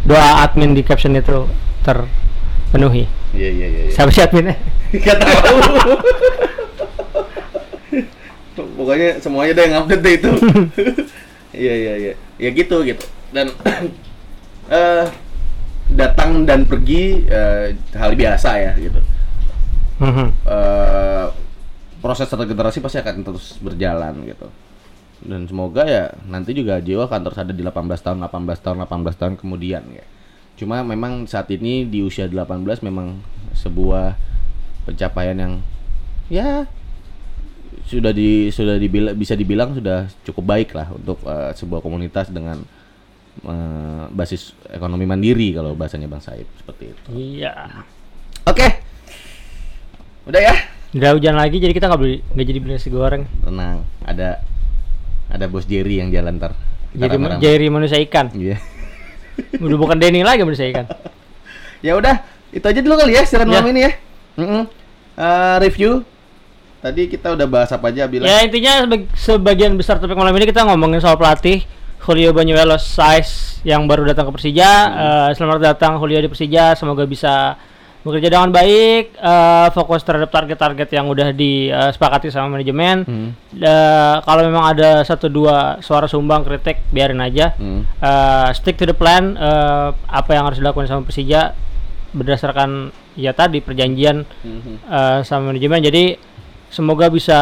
[0.07, 1.51] doa admin di caption itu
[1.83, 3.11] terpenuhi.
[3.35, 3.83] Iya iya iya.
[3.91, 3.93] iya.
[3.93, 4.57] siapa sih adminnya
[4.95, 5.57] Gak tahu.
[8.57, 10.31] Pokoknya semuanya deh yang update deh itu.
[11.57, 12.15] Iya iya iya.
[12.37, 13.01] Ya gitu gitu.
[13.33, 13.49] Dan
[14.69, 15.09] eh
[15.89, 19.01] datang dan pergi eh, hal biasa ya gitu.
[20.05, 20.29] Mhm.
[20.45, 21.27] Eh,
[22.05, 24.53] proses regenerasi pasti akan terus berjalan gitu.
[25.25, 27.73] Dan semoga ya nanti juga akan terus ada di 18
[28.05, 30.05] tahun, 18 tahun, 18 tahun kemudian ya.
[30.57, 33.21] Cuma memang saat ini di usia 18 memang
[33.57, 34.17] sebuah
[34.89, 35.55] pencapaian yang
[36.29, 36.65] ya
[37.87, 42.61] sudah di sudah dibilang bisa dibilang sudah cukup baik lah untuk eh, sebuah komunitas dengan
[43.45, 47.01] eh, basis ekonomi mandiri kalau bahasanya Bang Said seperti itu.
[47.15, 47.53] iya
[48.47, 48.69] Oke.
[50.27, 50.55] Udah ya?
[50.97, 54.41] udah hujan lagi jadi kita nggak beli nggak jadi beli nasi goreng Tenang, ada
[55.27, 56.53] ada bos Jerry yang jalan ntar.
[56.91, 57.41] Kita jadi rame-rame.
[57.41, 58.57] Jerry manusia ikan Iya.
[59.59, 60.89] udah bukan Denny lagi manusia ikan
[61.87, 63.61] ya udah, itu aja dulu kali ya siaran Ya.
[63.61, 63.93] malam ini ya.
[64.37, 64.63] Mm-mm.
[65.17, 66.05] Eh, review.
[66.77, 68.25] Tadi kita udah bahas apa aja bilang.
[68.25, 71.65] Ya intinya sebag- sebagian besar topik malam ini kita ngomongin soal pelatih
[71.99, 74.71] Julio Bañuelos Sais yang baru datang ke Persija.
[74.87, 74.97] Hmm.
[74.97, 76.73] Eh, selamat datang Julio di Persija.
[76.73, 77.57] Semoga bisa
[78.07, 83.03] bekerja dengan baik, eh, fokus terhadap target-target yang udah disepakati sama manajemen.
[83.03, 83.31] Hmm.
[83.51, 87.59] Eh, kalau memang ada satu dua suara sumbang kritik biarin aja.
[87.59, 87.83] Hmm.
[87.99, 89.35] Eh, stick to the plan.
[89.35, 91.51] eh, apa yang harus dilakukan sama Persija
[92.15, 92.89] berdasarkan
[93.19, 94.79] ya tadi perjanjian Hmm.
[94.81, 95.83] eh, sama manajemen.
[95.83, 96.05] Jadi
[96.71, 97.41] semoga bisa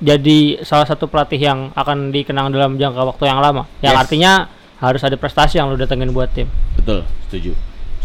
[0.00, 3.68] jadi salah satu pelatih yang akan dikenang dalam jangka waktu yang lama.
[3.84, 4.02] Yang Yes.
[4.06, 4.32] artinya
[4.80, 6.48] harus ada prestasi yang lu datengin buat tim.
[6.72, 7.52] Betul, setuju.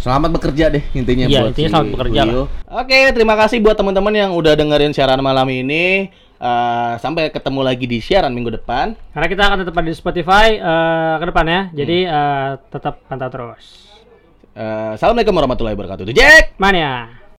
[0.06, 2.44] Selamat bekerja deh intinya Iya, buat intinya si selamat bekerja Julio.
[2.70, 6.14] Oke, terima kasih buat teman-teman yang udah dengerin siaran malam ini.
[6.38, 8.94] Eh, sampai ketemu lagi di siaran minggu depan.
[9.18, 11.74] Karena kita akan tetap ada di Spotify eh, ke depannya.
[11.74, 12.14] Jadi Hmm.
[12.22, 13.66] eh, tetap pantau terus.
[14.54, 16.14] Eh, Assalamualaikum warahmatullahi wabarakatuh.
[16.14, 16.54] Jack.
[16.62, 17.25] Mania.